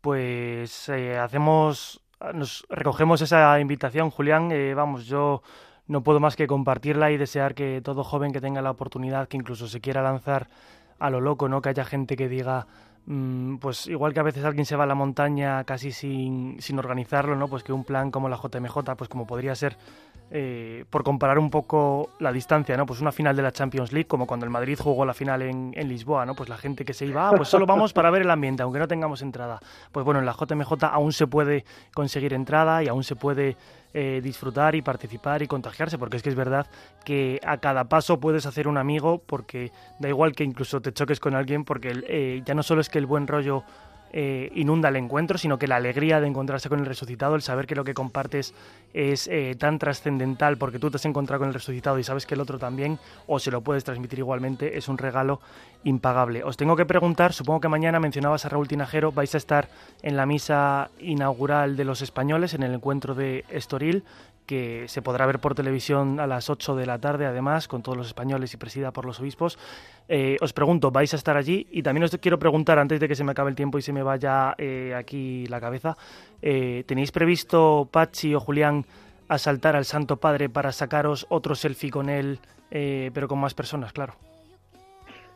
[0.00, 2.02] Pues eh, hacemos,
[2.34, 4.52] nos recogemos esa invitación, Julián.
[4.52, 5.42] Eh, vamos, yo
[5.86, 9.36] no puedo más que compartirla y desear que todo joven que tenga la oportunidad, que
[9.36, 10.48] incluso se quiera lanzar
[10.98, 11.62] a lo loco, ¿no?
[11.62, 12.66] Que haya gente que diga,
[13.60, 17.34] pues igual que a veces alguien se va a la montaña casi sin, sin organizarlo,
[17.34, 17.48] ¿no?
[17.48, 19.76] Pues que un plan como la JMJ, pues como podría ser,
[20.30, 22.86] eh, por comparar un poco la distancia, ¿no?
[22.86, 25.72] Pues una final de la Champions League, como cuando el Madrid jugó la final en,
[25.74, 26.34] en Lisboa, ¿no?
[26.34, 28.78] Pues la gente que se iba, ah, pues solo vamos para ver el ambiente, aunque
[28.78, 29.58] no tengamos entrada.
[29.90, 33.56] Pues bueno, en la JMJ aún se puede conseguir entrada y aún se puede
[33.92, 36.66] eh, disfrutar y participar y contagiarse, porque es que es verdad
[37.04, 41.20] que a cada paso puedes hacer un amigo, porque da igual que incluso te choques
[41.20, 43.64] con alguien, porque eh, ya no solo es que el buen rollo
[44.12, 47.66] eh, inunda el encuentro, sino que la alegría de encontrarse con el resucitado, el saber
[47.66, 48.54] que lo que compartes
[48.92, 52.34] es eh, tan trascendental porque tú te has encontrado con el resucitado y sabes que
[52.34, 55.40] el otro también, o se lo puedes transmitir igualmente, es un regalo
[55.84, 56.42] impagable.
[56.44, 59.68] Os tengo que preguntar, supongo que mañana mencionabas a Raúl Tinajero, vais a estar
[60.02, 64.04] en la misa inaugural de los españoles, en el encuentro de Estoril,
[64.50, 67.96] que se podrá ver por televisión a las 8 de la tarde, además, con todos
[67.96, 69.60] los españoles y presida por los obispos.
[70.08, 71.68] Eh, os pregunto, ¿vais a estar allí?
[71.70, 73.92] Y también os quiero preguntar, antes de que se me acabe el tiempo y se
[73.92, 75.96] me vaya eh, aquí la cabeza,
[76.42, 78.84] eh, ¿tenéis previsto, Pachi o Julián,
[79.28, 82.40] asaltar al Santo Padre para sacaros otro selfie con él,
[82.70, 84.14] pero con más personas, claro?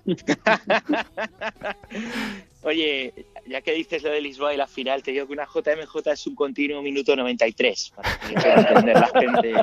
[2.64, 3.12] Oye,
[3.46, 6.26] ya que dices lo de Lisboa y la final, te digo que una JMJ es
[6.26, 9.54] un continuo minuto 93 para que puedan entender la gente,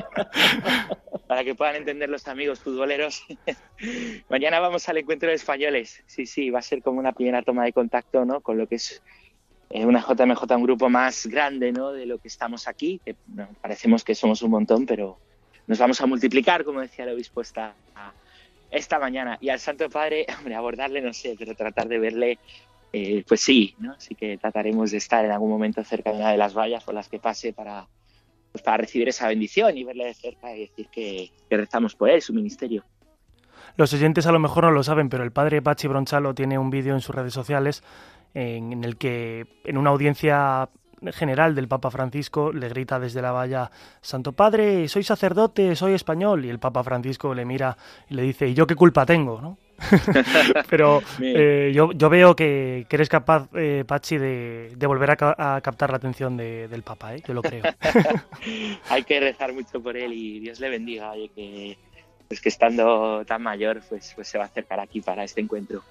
[1.26, 3.24] para que puedan entender los amigos futboleros.
[4.28, 6.04] Mañana vamos al encuentro de españoles.
[6.06, 8.40] Sí, sí, va a ser como una primera toma de contacto, ¿no?
[8.40, 9.02] Con lo que es
[9.70, 11.90] eh, una JMJ, un grupo más grande, ¿no?
[11.90, 15.18] De lo que estamos aquí, que no, parecemos que somos un montón, pero
[15.66, 17.74] nos vamos a multiplicar, como decía el obispo esta,
[18.70, 19.38] esta mañana.
[19.40, 22.38] Y al Santo Padre, hombre, abordarle no sé, pero tratar de verle
[22.92, 23.94] eh, pues sí, ¿no?
[23.98, 26.94] sí que trataremos de estar en algún momento cerca de una de las vallas por
[26.94, 27.86] las que pase para,
[28.50, 32.10] pues para recibir esa bendición y verle de cerca y decir que, que rezamos por
[32.10, 32.84] él, su ministerio.
[33.76, 36.68] Los oyentes a lo mejor no lo saben, pero el padre Pachi Bronchalo tiene un
[36.68, 37.82] vídeo en sus redes sociales
[38.34, 40.68] en el que en una audiencia
[41.12, 46.44] general del Papa Francisco le grita desde la valla, Santo Padre, soy sacerdote, soy español,
[46.44, 47.76] y el Papa Francisco le mira
[48.08, 49.40] y le dice, ¿y yo qué culpa tengo?
[49.40, 49.58] ¿no?
[50.70, 55.56] Pero eh, yo, yo, veo que, que eres capaz, eh, Pachi, de, de volver a,
[55.56, 57.22] a, captar la atención de, del Papa, ¿eh?
[57.26, 57.62] yo lo creo.
[58.88, 61.78] Hay que rezar mucho por él y Dios le bendiga, oye, que,
[62.28, 65.82] pues que estando tan mayor, pues, pues se va a acercar aquí para este encuentro.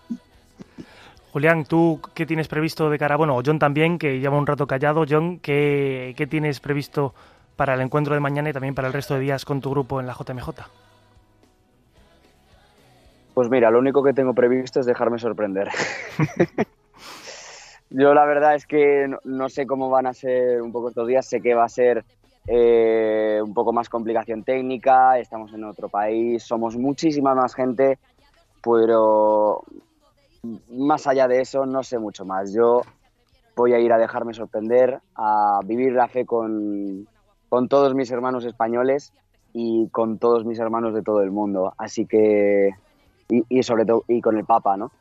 [1.31, 3.15] Julián, ¿tú qué tienes previsto de cara?
[3.15, 5.05] Bueno, John también, que lleva un rato callado.
[5.09, 7.13] John, ¿qué, ¿qué, tienes previsto
[7.55, 10.01] para el encuentro de mañana y también para el resto de días con tu grupo
[10.01, 10.49] en la JMJ?
[13.33, 15.69] Pues mira, lo único que tengo previsto es dejarme sorprender.
[17.89, 21.07] Yo la verdad es que no, no, sé cómo van a ser un poco estos
[21.07, 21.25] días.
[21.25, 22.03] Sé que va a ser
[22.47, 27.99] eh, un poco más complicación técnica, estamos en otro país, somos muchísima más gente,
[28.63, 29.63] pero
[30.69, 32.53] más allá de eso, no sé mucho más.
[32.53, 32.81] Yo
[33.55, 37.07] voy a ir a dejarme sorprender, a vivir la fe con,
[37.49, 39.13] con todos mis hermanos españoles
[39.53, 41.73] y con todos mis hermanos de todo el mundo.
[41.77, 42.71] Así que,
[43.29, 44.91] y, sobre todo, y con el Papa, ¿no?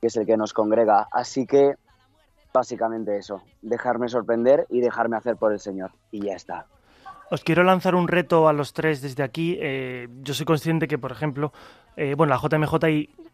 [0.00, 1.08] Que es el que nos congrega.
[1.10, 1.74] Así que,
[2.52, 5.92] básicamente eso, dejarme sorprender y dejarme hacer por el Señor.
[6.10, 6.66] Y ya está.
[7.30, 9.56] Os quiero lanzar un reto a los tres desde aquí.
[9.58, 11.52] Eh, yo soy consciente que, por ejemplo,
[11.96, 12.74] eh, bueno, la JMJ,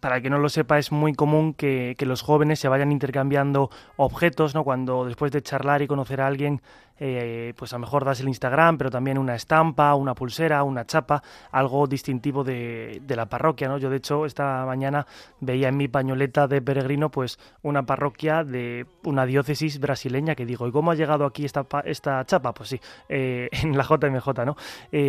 [0.01, 2.93] para el que no lo sepa, es muy común que, que los jóvenes se vayan
[2.93, 4.65] intercambiando objetos, ¿no?
[4.65, 6.61] Cuando después de charlar y conocer a alguien,
[7.01, 10.85] eh, pues a lo mejor das el Instagram, pero también una estampa, una pulsera, una
[10.85, 13.79] chapa, algo distintivo de, de la parroquia, ¿no?
[13.79, 15.07] Yo, de hecho, esta mañana
[15.41, 20.67] veía en mi pañoleta de peregrino, pues, una parroquia de una diócesis brasileña que digo,
[20.67, 22.53] ¿y cómo ha llegado aquí esta, esta chapa?
[22.53, 24.57] Pues sí, eh, en la JMJ, ¿no?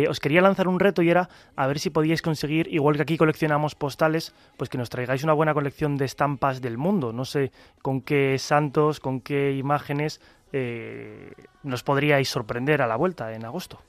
[0.08, 3.16] Os quería lanzar un reto y era a ver si podíais conseguir, igual que aquí
[3.40, 7.10] coleccionamos postales, pues que nos traigáis una buena colección de estampas del mundo.
[7.14, 10.20] No sé con qué santos, con qué imágenes
[10.52, 11.32] eh,
[11.62, 13.80] nos podríais sorprender a la vuelta en agosto.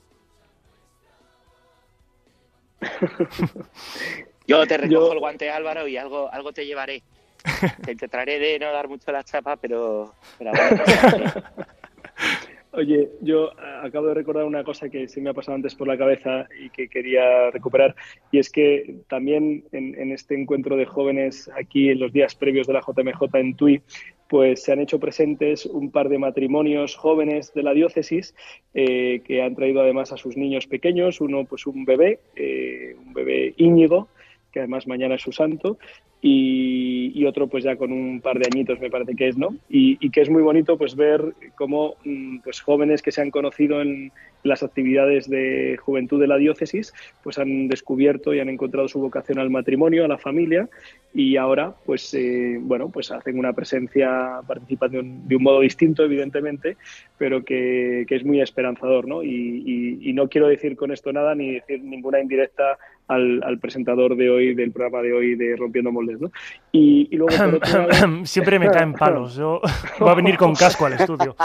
[4.48, 7.04] Yo te recojo el guante, Álvaro, y algo, algo te llevaré.
[7.84, 10.84] Te trataré de no dar mucho la chapa, pero, pero bueno,
[12.74, 13.52] Oye, yo eh,
[13.84, 16.70] acabo de recordar una cosa que se me ha pasado antes por la cabeza y
[16.70, 17.96] que quería recuperar,
[18.32, 22.74] y es que también en, este encuentro de jóvenes aquí en los días previos de
[22.74, 23.82] la JMJ en Tui,
[24.30, 28.34] pues se han hecho presentes un par de matrimonios jóvenes de la diócesis
[28.74, 33.14] eh, que han traído además a sus niños pequeños, uno pues un bebé, eh, un
[33.14, 34.08] bebé Íñigo,
[34.52, 35.78] que además mañana es su santo,
[36.24, 39.56] y, otro pues ya con un par de añitos me parece que es, ¿no?
[39.70, 43.82] Y, que es muy bonito pues ver cómo mm, pues jóvenes que se han conocido
[43.82, 44.12] en
[44.44, 46.94] las actividades de juventud de la diócesis
[47.24, 50.68] pues han descubierto y han encontrado su vocación al matrimonio, a la familia
[51.14, 55.62] y ahora pues eh, bueno pues hacen una presencia, participan de un, de un modo
[55.62, 56.76] distinto evidentemente,
[57.18, 59.24] pero que, que es muy esperanzador, ¿no?
[59.24, 62.78] Y no quiero decir con esto nada ni decir ninguna indirecta
[63.14, 66.32] al, al presentador de hoy, del programa de hoy de Rompiendo Moldes, ¿no?
[66.72, 69.36] Y, y luego por otro lado- Siempre me caen palos.
[69.36, 69.62] Yo
[70.00, 71.36] voy a venir con casco al estudio.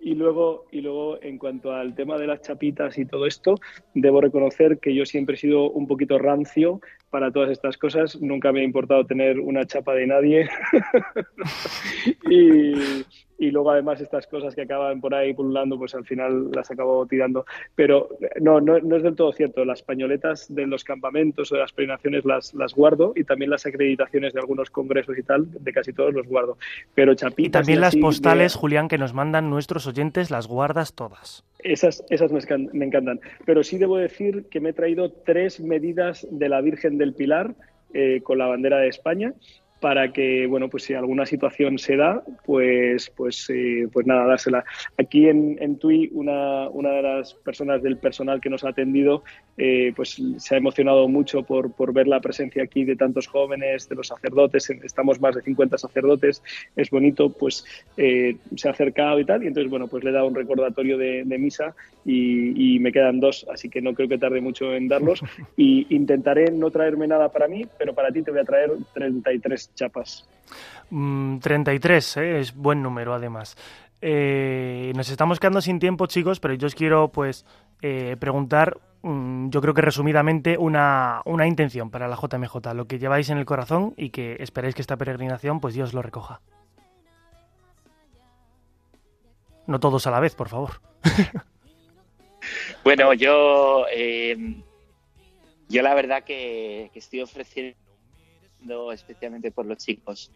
[0.00, 3.56] Y luego, y luego, en cuanto al tema de las chapitas y todo esto,
[3.94, 8.18] debo reconocer que yo siempre he sido un poquito rancio para todas estas cosas.
[8.20, 10.48] Nunca me ha importado tener una chapa de nadie.
[12.30, 12.72] y,
[13.38, 17.06] y luego, además, estas cosas que acaban por ahí pululando, pues al final las acabo
[17.06, 17.46] tirando.
[17.76, 18.08] Pero
[18.40, 19.64] no, no, no es del todo cierto.
[19.64, 23.64] Las pañoletas de los campamentos o de las peregrinaciones las, las guardo y también las
[23.64, 26.58] acreditaciones de algunos congresos y tal, de casi todos los guardo.
[26.94, 27.46] Pero chapitas.
[27.46, 31.44] Y también las de- postales, Julián, que nos mandan nuestros oyentes, las guardas todas.
[31.60, 32.32] Esas, esas
[32.72, 33.20] me encantan.
[33.46, 37.54] Pero sí debo decir que me he traído tres medidas de la Virgen del Pilar
[37.94, 39.32] eh, con la bandera de España
[39.80, 44.64] para que, bueno, pues si alguna situación se da, pues, pues, eh, pues nada, dársela.
[44.96, 49.22] Aquí en, en Tui, una, una de las personas del personal que nos ha atendido,
[49.56, 53.88] eh, pues se ha emocionado mucho por, por ver la presencia aquí de tantos jóvenes,
[53.88, 56.42] de los sacerdotes, estamos más de 50 sacerdotes,
[56.74, 57.64] es bonito, pues
[57.96, 60.98] eh, se ha acercado y tal, y entonces, bueno, pues le he dado un recordatorio
[60.98, 61.74] de, de misa
[62.04, 65.22] y, y me quedan dos, así que no creo que tarde mucho en darlos,
[65.56, 69.67] y intentaré no traerme nada para mí, pero para ti te voy a traer 33
[69.74, 70.28] chapas.
[70.90, 72.40] Mm, 33, ¿eh?
[72.40, 73.56] es buen número además.
[74.00, 77.44] Eh, nos estamos quedando sin tiempo, chicos, pero yo os quiero pues
[77.82, 82.98] eh, preguntar, mm, yo creo que resumidamente, una, una intención para la JMJ, lo que
[82.98, 86.40] lleváis en el corazón y que esperáis que esta peregrinación pues Dios lo recoja.
[89.66, 90.80] No todos a la vez, por favor.
[92.84, 94.36] Bueno, yo, eh,
[95.68, 97.76] yo la verdad que, que estoy ofreciendo
[98.92, 100.30] especialmente por los chicos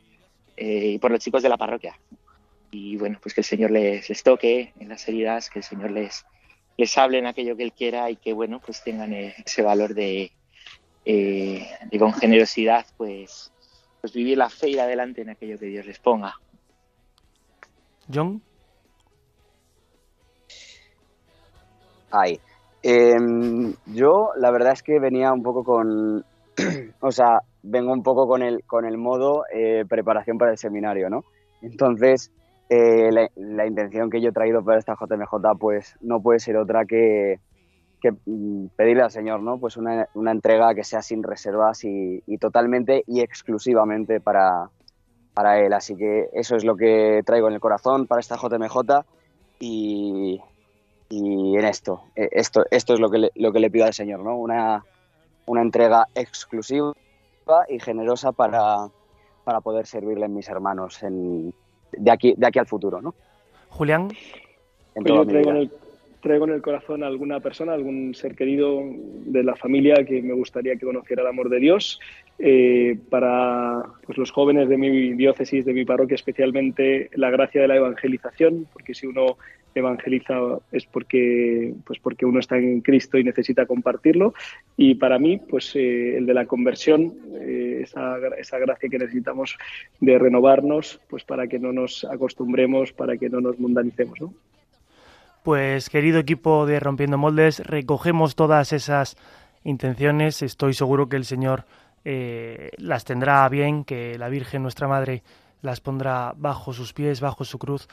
[0.56, 1.98] eh, y por los chicos de la parroquia.
[2.70, 5.90] Y bueno, pues que el Señor les, les toque en las heridas, que el Señor
[5.90, 6.24] les,
[6.76, 9.94] les hable en aquello que Él quiera y que bueno, pues tengan eh, ese valor
[9.94, 10.32] de,
[11.04, 13.52] eh, de con generosidad, pues,
[14.00, 16.34] pues vivir la fe y ir adelante en aquello que Dios les ponga.
[18.12, 18.42] John.
[22.10, 22.40] Ay.
[22.82, 26.24] Em, yo la verdad es que venía un poco con,
[27.00, 31.08] o sea, vengo un poco con el, con el modo eh, preparación para el seminario,
[31.08, 31.24] ¿no?
[31.60, 32.32] Entonces,
[32.68, 36.56] eh, la, la intención que yo he traído para esta JMJ, pues no puede ser
[36.56, 37.38] otra que,
[38.00, 39.58] que mm, pedirle al Señor, ¿no?
[39.58, 44.70] Pues una, una entrega que sea sin reservas y, y totalmente y exclusivamente para,
[45.34, 45.72] para Él.
[45.72, 49.04] Así que eso es lo que traigo en el corazón para esta JMJ
[49.60, 50.40] y,
[51.08, 53.94] y en esto, eh, esto, esto es lo que le, lo que le pido al
[53.94, 54.36] Señor, ¿no?
[54.36, 54.84] Una,
[55.46, 56.92] una entrega exclusiva
[57.68, 58.88] y generosa para,
[59.44, 61.54] para poder servirle a mis hermanos en,
[61.92, 63.14] de, aquí, de aquí al futuro, ¿no?
[63.70, 64.08] Julián.
[64.94, 65.58] En Pues yo mi traigo en, vida.
[65.58, 65.72] el,
[66.22, 68.80] traigo en el corazón a alguna persona, algún ser querido
[69.26, 72.00] de la familia que me gustaría que conociera el amor de Dios.
[72.38, 77.68] Eh, para pues, los jóvenes de mi diócesis, de mi parroquia, especialmente la gracia de
[77.68, 79.36] la evangelización, porque si uno
[79.74, 80.34] evangeliza
[80.70, 84.32] es porque, pues porque uno está en Cristo y necesita compartirlo.
[84.76, 89.58] Y para mí, pues eh, el de la conversión, eh, esa, esa gracia que necesitamos
[90.00, 94.32] de renovarnos, pues para que no nos acostumbremos, para que no nos mundanicemos, ¿no?
[95.42, 99.16] Pues querido equipo de Rompiendo Moldes, recogemos todas esas
[99.64, 100.40] intenciones.
[100.40, 101.64] Estoy seguro que el Señor
[102.04, 105.24] eh, las tendrá bien, que la Virgen, nuestra Madre,
[105.60, 107.88] las pondrá bajo sus pies, bajo su cruz.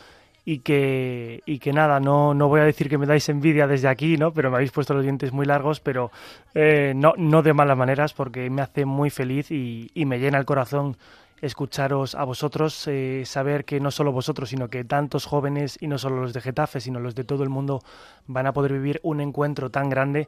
[0.45, 3.87] Y que, y que nada, no, no voy a decir que me dais envidia desde
[3.87, 4.31] aquí, ¿no?
[4.31, 6.11] Pero me habéis puesto los dientes muy largos, pero
[6.53, 10.37] eh, no, no de malas maneras, porque me hace muy feliz y, y me llena
[10.37, 10.97] el corazón
[11.41, 15.97] escucharos a vosotros, eh, saber que no solo vosotros, sino que tantos jóvenes, y no
[15.97, 17.81] solo los de Getafe, sino los de todo el mundo,
[18.27, 20.27] van a poder vivir un encuentro tan grande.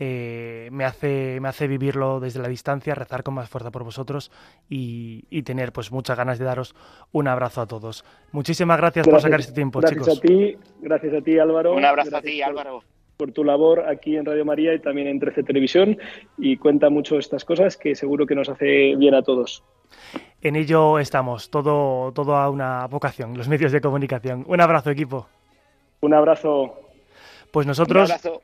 [0.00, 4.30] eh, me, hace, me hace vivirlo desde la distancia, rezar con más fuerza por vosotros
[4.68, 6.74] y, y tener pues muchas ganas de daros
[7.12, 8.04] un abrazo a todos.
[8.30, 10.08] Muchísimas gracias, por sacar este tiempo, gracias chicos.
[10.08, 11.74] a ti, gracias a ti Álvaro.
[11.74, 12.84] Un abrazo a Gracias ti, Álvaro.
[13.18, 15.98] Por tu labor aquí en Radio María y también en 13 Televisión
[16.38, 19.64] y cuenta mucho estas cosas que seguro que nos hace bien a todos.
[20.40, 24.44] En ello estamos, todo, todo a una vocación, los medios de comunicación.
[24.46, 25.26] Un abrazo, equipo.
[26.00, 26.78] Un abrazo.
[27.50, 28.42] Pues nosotros, Un abrazo.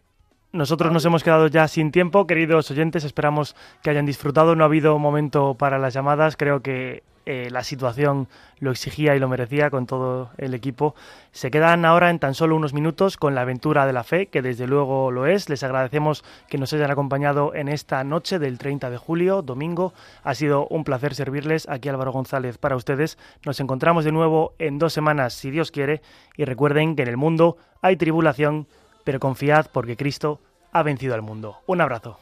[0.51, 3.05] nosotros nos hemos quedado ya sin tiempo, queridos oyentes.
[3.05, 4.57] Esperamos que hayan disfrutado.
[4.57, 6.37] No ha habido momento para las llamadas.
[6.37, 10.95] Creo que eh, la situación lo exigía y lo merecía con todo el equipo.
[11.33, 14.43] Se quedan ahora en tan solo unos minutos con la aventura de la fe, que
[14.43, 15.49] desde luego lo es.
[15.49, 19.95] Les agradecemos que nos hayan acompañado en esta noche del 30 de julio, domingo.
[20.23, 21.69] Ha sido un placer servirles.
[21.69, 23.19] Aquí Álvaro González para ustedes.
[23.45, 26.03] Nos encontramos de nuevo en dos semanas, si Dios quiere.
[26.37, 28.67] Y recuerden que en el mundo hay tribulación,
[29.05, 30.41] pero confiad porque Cristo
[30.73, 31.59] ha vencido al mundo.
[31.67, 32.19] Un abrazo.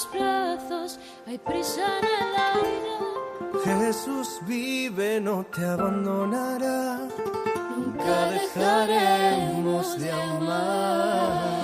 [0.00, 3.86] Los brazos, hay prisa en el aire.
[3.86, 7.08] Jesús vive, no te abandonará.
[7.76, 11.60] Nunca dejaremos de amar.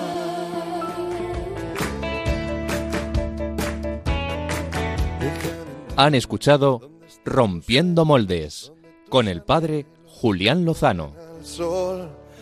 [5.95, 6.91] Han escuchado
[7.25, 8.71] Rompiendo Moldes
[9.09, 11.13] con el padre Julián Lozano.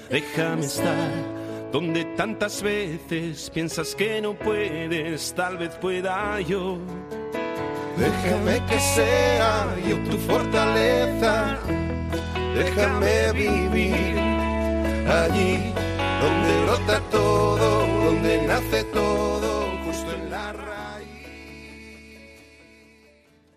[0.10, 1.35] Déjame estar
[1.76, 6.78] donde tantas veces piensas que no puedes, tal vez pueda yo.
[7.98, 11.58] Déjame que sea yo tu fortaleza.
[12.56, 14.18] Déjame vivir
[15.22, 15.74] allí
[16.22, 19.55] donde brota todo, donde nace todo,